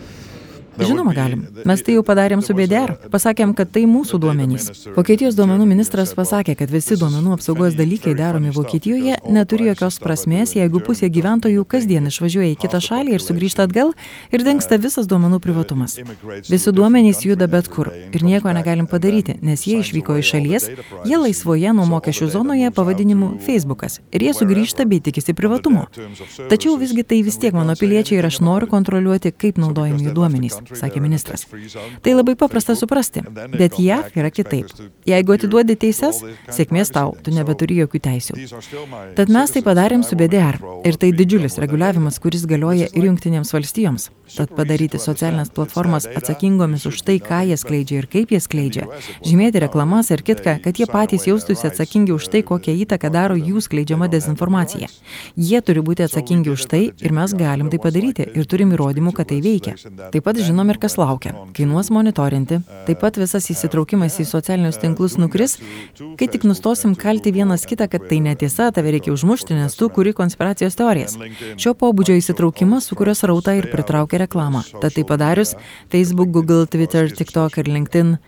Žinoma, 0.79 1.13
galim. 1.15 1.43
Mes 1.67 1.83
tai 1.83 1.97
jau 1.97 2.03
padarėm 2.07 2.43
su 2.45 2.55
BDR. 2.55 2.95
Pasakėm, 3.11 3.53
kad 3.59 3.71
tai 3.75 3.83
mūsų 3.91 4.21
duomenys. 4.23 4.69
Vokietijos 4.95 5.35
duomenų 5.39 5.67
ministras 5.69 6.13
pasakė, 6.17 6.55
kad 6.61 6.71
visi 6.71 6.97
duomenų 7.01 7.35
apsaugos 7.37 7.75
dalykai 7.79 8.15
daromi 8.19 8.53
Vokietijoje 8.55 9.19
neturi 9.29 9.67
jokios 9.71 9.99
prasmės, 10.03 10.55
jeigu 10.57 10.83
pusė 10.85 11.11
gyventojų 11.13 11.65
kasdien 11.69 12.07
išvažiuoja 12.11 12.53
į 12.55 12.59
kitą 12.63 12.81
šalį 12.87 13.17
ir 13.17 13.25
sugrįžta 13.25 13.67
atgal 13.67 13.93
ir 14.31 14.45
dengsta 14.47 14.79
visas 14.81 15.11
duomenų 15.11 15.41
privatumas. 15.43 15.99
Visi 16.49 16.75
duomenys 16.77 17.25
juda 17.27 17.51
bet 17.51 17.69
kur 17.73 17.91
ir 17.91 18.25
nieko 18.27 18.55
negalim 18.55 18.89
padaryti, 18.91 19.37
nes 19.43 19.67
jie 19.67 19.81
išvyko 19.83 20.21
iš 20.23 20.35
šalies, 20.37 20.69
jie 21.05 21.21
laisvoje 21.21 21.75
nuo 21.77 21.89
mokesčių 21.91 22.31
zonoje 22.37 22.71
pavadinimu 22.77 23.35
Facebookas 23.45 24.01
ir 24.15 24.29
jie 24.29 24.37
sugrįžta 24.39 24.87
bei 24.87 25.03
tikisi 25.03 25.35
privatumo. 25.37 25.89
Tačiau 26.51 26.79
visgi 26.81 27.05
tai 27.05 27.23
vis 27.27 27.41
tiek 27.43 27.57
mano 27.57 27.77
piliečiai 27.77 28.21
ir 28.21 28.31
aš 28.31 28.41
noriu 28.45 28.71
kontroliuoti, 28.71 29.35
kaip 29.35 29.59
naudojami 29.61 30.07
jų 30.07 30.17
duomenys 30.17 30.60
sakė 30.69 31.03
ministras. 31.03 31.47
Tai 32.03 32.15
labai 32.15 32.37
paprasta 32.39 32.77
suprasti, 32.79 33.23
bet 33.55 33.79
JAV 33.81 34.17
yra 34.21 34.31
kitaip. 34.35 34.71
Jeigu 35.09 35.37
atiduodi 35.37 35.77
teises, 35.81 36.23
sėkmės 36.53 36.93
tau, 36.95 37.15
tu 37.23 37.35
nebeturi 37.35 37.81
jokių 37.83 38.03
teisių. 38.07 38.39
Tad 39.19 39.33
mes 39.33 39.55
tai 39.55 39.63
padarėm 39.67 40.05
su 40.07 40.19
BDR 40.19 40.61
ir 40.87 40.99
tai 41.01 41.13
didžiulis 41.17 41.59
reguliavimas, 41.63 42.21
kuris 42.23 42.47
galioja 42.51 42.89
ir 42.93 43.09
jungtinėms 43.09 43.53
valstijoms. 43.57 44.11
Tad 44.31 44.53
padaryti 44.55 45.01
socialinės 45.03 45.51
platformas 45.55 46.07
atsakingomis 46.07 46.87
už 46.87 47.03
tai, 47.07 47.19
ką 47.23 47.43
jie 47.49 47.57
skleidžia 47.59 48.03
ir 48.03 48.07
kaip 48.11 48.31
jie 48.31 48.39
skleidžia, 48.43 48.87
žymėti 49.27 49.63
reklamas 49.65 50.13
ir 50.15 50.23
kitką, 50.27 50.59
kad 50.65 50.79
jie 50.79 50.87
patys 50.91 51.27
jaustųsi 51.27 51.67
atsakingi 51.67 52.15
už 52.15 52.29
tai, 52.31 52.45
kokią 52.47 52.77
įtaką 52.85 53.11
daro 53.11 53.39
jų 53.39 53.63
skleidžiama 53.67 54.07
dezinformacija. 54.13 54.91
Jie 55.35 55.61
turi 55.67 55.83
būti 55.87 56.07
atsakingi 56.07 56.53
už 56.55 56.69
tai 56.71 56.83
ir 56.93 57.17
mes 57.17 57.35
galim 57.35 57.73
tai 57.73 57.81
padaryti 57.83 58.29
ir 58.31 58.47
turim 58.47 58.75
įrodymų, 58.77 59.15
kad 59.17 59.31
tai 59.33 59.41
veikia. 59.45 59.75
Taip 60.15 60.27
pat 60.27 60.39
žinom 60.51 60.73
ir 60.73 60.81
kas 60.83 60.99
laukia. 61.01 61.33
Kainuos 61.57 61.91
monitorinti, 61.95 62.61
taip 62.87 63.01
pat 63.03 63.19
visas 63.21 63.49
įsitraukimas 63.53 64.19
į 64.21 64.27
socialinius 64.29 64.81
tinklus 64.83 65.17
nukris, 65.21 65.57
kai 66.21 66.29
tik 66.31 66.45
nustosim 66.49 66.97
kalti 66.99 67.33
vienas 67.35 67.67
kitą, 67.71 67.89
kad 67.91 68.09
tai 68.11 68.21
netiesa, 68.25 68.71
tave 68.75 68.93
reikia 68.95 69.15
užmušti, 69.15 69.57
nes 69.57 69.79
tu 69.79 69.89
kuri 69.95 70.15
konspiracijos 70.17 70.79
teorijas. 70.79 71.17
Šio 71.61 71.77
pobūdžio 71.79 72.19
įsitraukimas 72.21 72.91
sukuria 72.91 73.17
srautą 73.19 73.57
ir 73.59 73.71
pritraukia 73.73 74.25
reklamą. 74.27 74.67
Tad 74.83 74.99
tai 74.99 75.07
padarius, 75.09 75.57
Facebook, 75.93 76.35
Google, 76.35 76.67
Twitter, 76.71 77.09
TikTok 77.11 77.63
ir 77.63 77.73
LinkedIn 77.73 78.19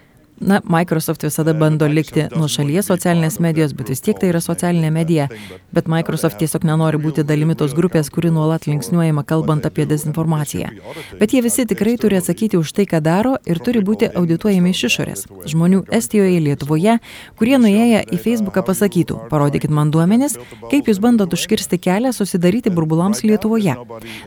na 0.42 0.60
microsoft 0.64 1.22
visada 1.22 1.52
bando 1.54 1.86
likti 1.86 2.24
nuošalyje 2.34 2.82
socialinės 2.82 3.38
medijos 3.40 3.72
bet 3.78 3.90
vis 3.92 4.02
tiek 4.02 4.18
tai 4.18 4.32
yra 4.32 4.40
socialinė 4.42 4.90
medija. 4.94 5.28
Bet 5.72 5.88
microsoft 5.90 6.40
tiesiog 6.42 6.66
nenori 6.66 6.98
būti 7.02 7.24
dalimi 7.26 7.54
tos 7.58 7.74
grupės 7.78 8.10
kuri 8.10 8.32
nuolat 8.34 8.66
linksniuojama 8.66 9.24
kalbant 9.28 9.66
apie 9.68 9.86
dezinformaciją. 9.86 10.72
Bet 11.20 11.34
jie 11.34 11.42
visi 11.46 11.66
tikrai 11.68 11.94
turi 12.02 12.18
atsakyti 12.18 12.58
už 12.58 12.72
tai 12.76 12.86
ką 12.90 13.00
daro 13.04 13.36
ir 13.46 13.60
turi 13.62 13.82
būti 13.86 14.10
audituojami 14.18 14.74
iš 14.74 14.84
išorės. 14.90 15.24
Žmonių 15.52 15.84
estijoje 15.98 16.42
lietuvoje 16.48 16.98
kurie 17.38 17.56
nuėję 17.62 18.02
į 18.10 18.20
feisbuką 18.26 18.64
pasakytų 18.66 19.20
parodykit 19.30 19.70
man 19.70 19.94
duomenis 19.94 20.36
kaip 20.72 20.90
jūs 20.90 21.00
bandot 21.02 21.32
užkirsti 21.32 21.78
kelią 21.78 22.12
susidaryti 22.16 22.74
burbulams 22.74 23.22
lietuvoje. 23.22 23.76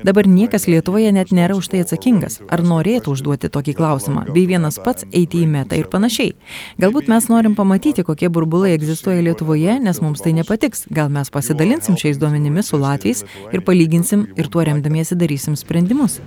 Dabar 0.08 0.32
niekas 0.32 0.70
lietuvoje 0.72 1.12
net 1.12 1.36
nėra 1.36 1.60
už 1.60 1.74
tai 1.74 1.84
atsakingas 1.84 2.40
ar 2.50 2.64
norėtų 2.64 3.16
užduoti 3.16 3.52
tokį 3.52 3.78
klausimą. 3.78 4.28
Bei 4.32 4.48
vienas 4.48 4.80
pats 4.80 5.08
eiti 5.12 5.44
į 5.44 5.52
metą 5.52 5.76
ir 5.80 5.92
panašiai. 5.92 6.05
Galbūt 6.82 7.10
mes 7.12 7.28
norim 7.32 7.56
pamatyti, 7.58 8.04
kokie 8.06 8.30
burbulai 8.30 8.74
egzistuoja 8.76 9.24
Lietuvoje, 9.26 9.78
nes 9.84 10.02
mums 10.04 10.24
tai 10.24 10.36
nepatiks. 10.38 10.86
Gal 10.94 11.10
mes 11.14 11.32
pasidalinsim 11.34 11.98
šiais 12.00 12.20
duomenimis 12.22 12.72
su 12.72 12.80
Latvijais 12.82 13.24
ir 13.54 13.64
palyginsim 13.66 14.28
ir 14.36 14.50
tuo 14.52 14.66
remdamiesi 14.66 15.18
darysim 15.20 15.56
sprendimus. 15.60 16.20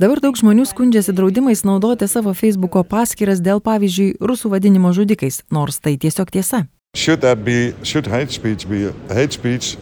Dabar 0.00 0.16
daug 0.24 0.36
žmonių 0.38 0.64
skundžiasi 0.64 1.12
draudimais 1.12 1.60
naudoti 1.60 2.06
savo 2.08 2.32
Facebook'o 2.32 2.80
paskyras 2.88 3.42
dėl, 3.44 3.60
pavyzdžiui, 3.60 4.14
rusų 4.24 4.54
vadinimo 4.54 4.94
žudikais, 4.96 5.42
nors 5.52 5.76
tai 5.76 5.98
tiesiog 6.00 6.32
tiesa. 6.32 6.62
Should 6.96 7.20
that 7.20 7.44
be, 7.44 7.74
should 7.84 8.08
hate 8.08 8.32
speech 8.32 8.64
be 8.66 8.88
hate 9.12 9.36
speech 9.36 9.76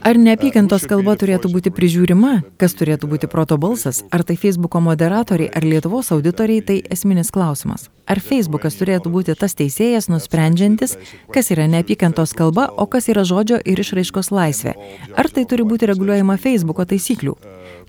Ar 0.00 0.16
neapykantos 0.16 0.86
kalba 0.88 1.12
turėtų 1.20 1.50
būti 1.52 1.70
prižiūrima, 1.76 2.38
kas 2.56 2.72
turėtų 2.78 3.10
būti 3.10 3.28
proto 3.28 3.58
balsas, 3.60 3.98
ar 4.08 4.24
tai 4.24 4.38
Facebooko 4.40 4.80
moderatoriai, 4.80 5.50
ar 5.52 5.66
Lietuvos 5.66 6.08
auditoriai, 6.16 6.62
tai 6.64 6.78
esminis 6.88 7.28
klausimas. 7.34 7.90
Ar 8.08 8.16
Facebookas 8.24 8.78
turėtų 8.80 9.12
būti 9.12 9.36
tas 9.36 9.52
teisėjas 9.58 10.08
nusprendžiantis, 10.08 10.96
kas 11.34 11.52
yra 11.52 11.68
neapykantos 11.68 12.32
kalba, 12.32 12.70
o 12.80 12.88
kas 12.88 13.10
yra 13.12 13.26
žodžio 13.28 13.60
ir 13.60 13.84
išraiškos 13.84 14.32
laisvė? 14.32 14.72
Ar 15.20 15.28
tai 15.28 15.44
turi 15.44 15.68
būti 15.68 15.92
reguliuojama 15.92 16.40
Facebooko 16.40 16.88
taisyklių? 16.88 17.36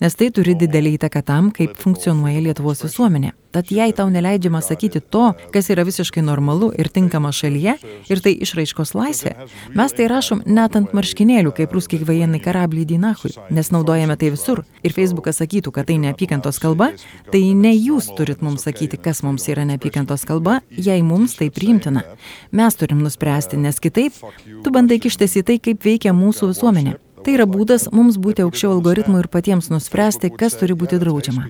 Nes 0.02 0.18
tai 0.18 0.32
turi 0.34 0.56
didelį 0.58 0.96
įtaką 0.98 1.22
tam, 1.26 1.52
kaip 1.56 1.78
funkcionuoja 1.80 2.42
Lietuvos 2.48 2.82
visuomenė. 2.86 3.36
Tad 3.52 3.68
jei 3.68 3.92
tau 3.92 4.08
neleidžiama 4.08 4.62
sakyti 4.64 5.02
to, 5.12 5.26
kas 5.52 5.68
yra 5.74 5.84
visiškai 5.84 6.22
normalu 6.24 6.70
ir 6.80 6.88
tinkama 6.88 7.34
šalyje, 7.36 7.74
ir 8.08 8.22
tai 8.24 8.32
išraiškos 8.46 8.94
laisvė, 8.96 9.34
mes 9.76 9.96
tai 9.98 10.08
rašom 10.08 10.46
net 10.48 10.78
ant 10.80 10.96
marškinėlių, 10.96 11.52
kaip 11.58 11.76
ruskiai 11.76 12.08
vajenai 12.08 12.40
karablį 12.44 12.86
dinahui, 12.94 13.34
nes 13.52 13.72
naudojame 13.76 14.16
tai 14.16 14.32
visur. 14.32 14.64
Ir 14.88 14.96
Facebookas 14.96 15.42
sakytų, 15.44 15.76
kad 15.76 15.92
tai 15.92 16.00
neapykantos 16.00 16.62
kalba, 16.64 16.94
tai 17.34 17.44
ne 17.60 17.76
jūs 17.76 18.14
turit 18.16 18.40
mums 18.42 18.64
sakyti, 18.70 18.98
kas 18.98 19.20
mums 19.28 19.50
yra 19.52 19.68
neapykantos 19.68 20.24
kalba, 20.30 20.62
jei 20.72 21.04
mums 21.04 21.36
tai 21.36 21.52
priimtina. 21.52 22.08
Mes 22.56 22.80
turim 22.80 23.04
nuspręsti, 23.04 23.60
nes 23.60 23.84
kitaip 23.84 24.16
tu 24.64 24.72
bandai 24.72 25.02
kištis 25.04 25.42
į 25.44 25.48
tai, 25.52 25.60
kaip 25.60 25.84
veikia 25.84 26.16
mūsų 26.16 26.54
visuomenė. 26.56 26.96
Tai 27.22 27.36
yra 27.38 27.46
būdas 27.50 27.90
mums 27.94 28.18
būti 28.22 28.42
aukščiau 28.46 28.72
algoritmų 28.78 29.22
ir 29.22 29.30
patiems 29.34 29.70
nuspręsti, 29.74 30.32
kas 30.34 30.58
turi 30.58 30.78
būti 30.78 30.98
draudžiama. 31.02 31.50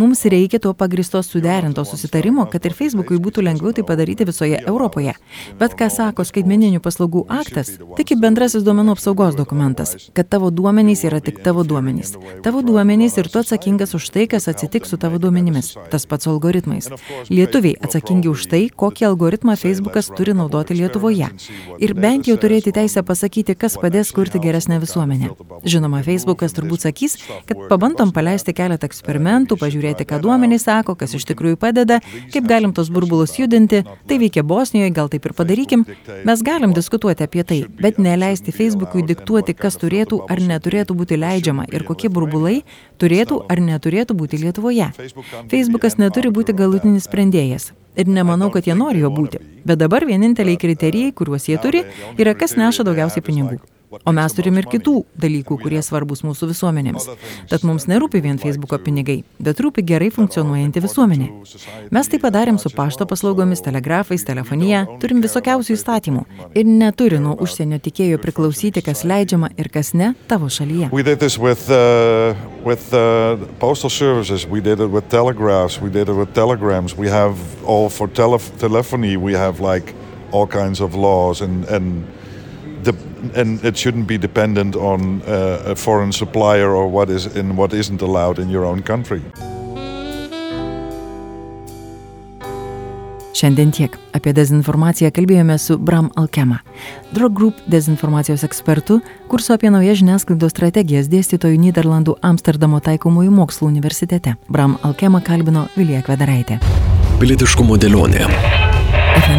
Mums 0.00 0.24
reikia 0.24 0.58
to 0.58 0.72
pagristo 0.72 1.22
suderinto 1.22 1.84
susitarimo, 1.84 2.46
kad 2.48 2.64
ir 2.64 2.72
Facebookui 2.72 3.18
būtų 3.20 3.42
lengviau 3.44 3.74
tai 3.76 3.82
padaryti 3.84 4.24
visoje 4.24 4.56
Europoje. 4.70 5.12
Bet 5.60 5.74
ką 5.76 5.90
sako 5.92 6.24
skaitmeninių 6.24 6.80
paslaugų 6.80 7.26
aktas, 7.28 7.74
tik 7.98 8.14
bendrasis 8.22 8.64
duomenų 8.64 8.94
apsaugos 8.96 9.36
dokumentas, 9.36 9.92
kad 10.16 10.30
tavo 10.32 10.48
duomenys 10.48 11.04
yra 11.04 11.18
tik 11.20 11.42
tavo 11.44 11.66
duomenys. 11.68 12.14
Tavo 12.46 12.62
duomenys 12.64 13.18
ir 13.20 13.28
tu 13.28 13.42
atsakingas 13.42 13.92
už 13.98 14.06
tai, 14.14 14.24
kas 14.32 14.48
atsitiks 14.48 14.94
su 14.94 14.96
tavo 15.02 15.20
duomenimis. 15.20 15.74
Tas 15.92 16.08
pats 16.08 16.30
algoritmais. 16.32 16.88
Lietuviai 17.28 17.76
atsakingi 17.84 18.32
už 18.32 18.48
tai, 18.54 18.62
kokį 18.72 19.10
algoritmą 19.10 19.58
Facebookas 19.60 20.08
turi 20.16 20.32
naudoti 20.32 20.78
Lietuvoje. 20.80 21.28
Ir 21.76 21.94
bent 21.98 22.32
jau 22.32 22.38
turėti 22.40 22.72
teisę 22.72 23.04
pasakyti, 23.04 23.52
kas 23.52 23.76
padės 23.76 24.14
kurti 24.16 24.40
geresnę 24.40 24.80
visuomenę. 24.80 25.34
Žinoma, 25.68 26.00
Facebookas 26.08 26.56
turbūt 26.56 26.88
sakys, 26.88 27.20
kad 27.44 27.68
pabandom 27.68 28.16
paleisti 28.16 28.56
keletą 28.56 28.88
eksperimentų, 28.88 29.60
pažiūrėti 29.60 29.89
pažiūrėti, 29.90 30.06
ką 30.06 30.20
duomenys 30.22 30.64
sako, 30.64 30.94
kas 30.94 31.14
iš 31.14 31.24
tikrųjų 31.28 31.56
padeda, 31.58 32.00
kaip 32.32 32.46
galim 32.46 32.72
tos 32.72 32.90
burbulus 32.90 33.38
judinti, 33.38 33.84
tai 34.06 34.18
veikia 34.18 34.42
Bosnijoje, 34.42 34.92
gal 34.92 35.08
taip 35.08 35.26
ir 35.26 35.34
padarykim. 35.34 35.84
Mes 36.24 36.42
galim 36.42 36.72
diskutuoti 36.72 37.24
apie 37.24 37.44
tai, 37.44 37.64
bet 37.80 37.98
neleisti 37.98 38.52
Facebookui 38.52 39.02
diktuoti, 39.02 39.54
kas 39.54 39.76
turėtų 39.76 40.26
ar 40.28 40.40
neturėtų 40.40 40.94
būti 40.94 41.18
leidžiama 41.18 41.66
ir 41.72 41.84
kokie 41.84 42.08
burbulai 42.08 42.62
turėtų 42.98 43.44
ar 43.48 43.60
neturėtų 43.60 44.14
būti 44.14 44.40
Lietuvoje. 44.40 44.92
Facebookas 45.50 45.98
neturi 45.98 46.30
būti 46.30 46.54
galutinis 46.54 47.08
sprendėjas. 47.08 47.72
Ir 47.98 48.06
nemanau, 48.06 48.50
kad 48.54 48.66
jie 48.66 48.74
nori 48.78 49.02
jo 49.02 49.10
būti. 49.10 49.40
Bet 49.66 49.80
dabar 49.80 50.06
vieninteliai 50.06 50.56
kriterijai, 50.56 51.12
kuriuos 51.12 51.50
jie 51.50 51.58
turi, 51.58 51.84
yra 52.16 52.36
kas 52.38 52.56
neša 52.56 52.86
daugiausiai 52.86 53.24
pinigų. 53.26 53.58
O 53.90 54.12
mes 54.14 54.34
turim 54.36 54.54
ir 54.60 54.68
kitų 54.70 55.00
dalykų, 55.18 55.56
kurie 55.64 55.80
svarbus 55.82 56.20
mūsų 56.22 56.50
visuomenėms. 56.52 57.08
Tad 57.50 57.64
mums 57.66 57.88
nerūpi 57.90 58.20
vien 58.22 58.36
Facebooko 58.38 58.78
pinigai, 58.78 59.16
bet 59.42 59.58
rūpi 59.64 59.82
gerai 59.86 60.12
funkcionuojanti 60.14 60.82
visuomenė. 60.84 61.26
Mes 61.90 62.10
tai 62.12 62.20
padarėm 62.22 62.60
su 62.62 62.70
pašto 62.70 63.06
paslaugomis, 63.10 63.64
telegrafais, 63.66 64.22
telefonija, 64.28 64.84
turim 65.02 65.22
visokiausių 65.24 65.74
įstatymų 65.74 66.22
ir 66.54 66.70
neturi 66.70 67.18
nuo 67.22 67.34
užsienio 67.42 67.80
tikėjų 67.82 68.20
priklausyti, 68.22 68.84
kas 68.86 69.02
leidžiama 69.02 69.50
ir 69.58 69.72
kas 69.74 69.90
ne 69.98 70.12
tavo 70.30 70.46
šalyje. 70.46 70.92
With, 70.94 71.66
uh, 71.70 72.36
with, 72.64 72.94
uh, 72.94 73.42
postal 73.58 73.90
services, 73.90 74.46
we 74.46 74.60
did 74.60 74.78
it 74.78 74.90
with 74.90 75.08
telegraphs, 75.08 75.80
we 75.80 75.90
did 75.90 76.08
it 76.08 76.14
with 76.14 76.32
telegrams, 76.34 76.94
we 76.96 77.08
have 77.08 77.34
all 77.64 77.90
for 77.90 78.06
tele 78.06 78.38
telephony, 78.58 79.16
we 79.16 79.34
have 79.34 79.58
like 79.58 79.94
all 80.30 80.46
kinds 80.46 80.80
of 80.80 80.94
laws 80.94 81.40
and, 81.40 81.64
and 81.64 82.06
and 83.34 83.64
it 83.64 83.76
shouldn't 83.76 84.06
be 84.06 84.18
dependent 84.18 84.76
on 84.76 85.22
uh, 85.22 85.72
a 85.72 85.74
foreign 85.74 86.12
supplier 86.12 86.70
or 86.70 86.88
what 86.88 87.10
is 87.10 87.26
in 87.36 87.56
what 87.56 87.72
isn't 87.72 88.02
allowed 88.02 88.38
in 88.38 88.50
your 88.50 88.64
own 88.64 88.82
country. 88.82 89.22
Šiandien 93.40 93.70
tiek. 93.72 93.94
Apie 94.12 94.34
dezinformaciją 94.36 95.08
kalbėjome 95.16 95.56
su 95.58 95.78
Bram 95.78 96.10
Alkema, 96.20 96.58
Drug 97.14 97.32
Group 97.32 97.60
dezinformacijos 97.72 98.44
ekspertu, 98.44 98.98
kurso 99.32 99.54
apie 99.56 99.70
naujas 99.72 100.02
žiniasklaidos 100.02 100.52
strategijas 100.52 101.08
dėstytojų 101.08 101.60
Niderlandų 101.62 102.18
Amsterdamo 102.20 102.82
taikomųjų 102.84 103.32
mokslų 103.38 103.70
universitete. 103.70 104.36
Bram 104.48 104.76
Alkema 104.82 105.22
kalbino 105.24 105.68
Vilija 105.78 106.02
Kvedaraitė. 106.04 106.60
Pilietiškumo 107.22 107.80
dėlionė. 107.80 108.69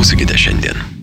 klausykite 0.00 0.38
šiandien. 0.38 0.99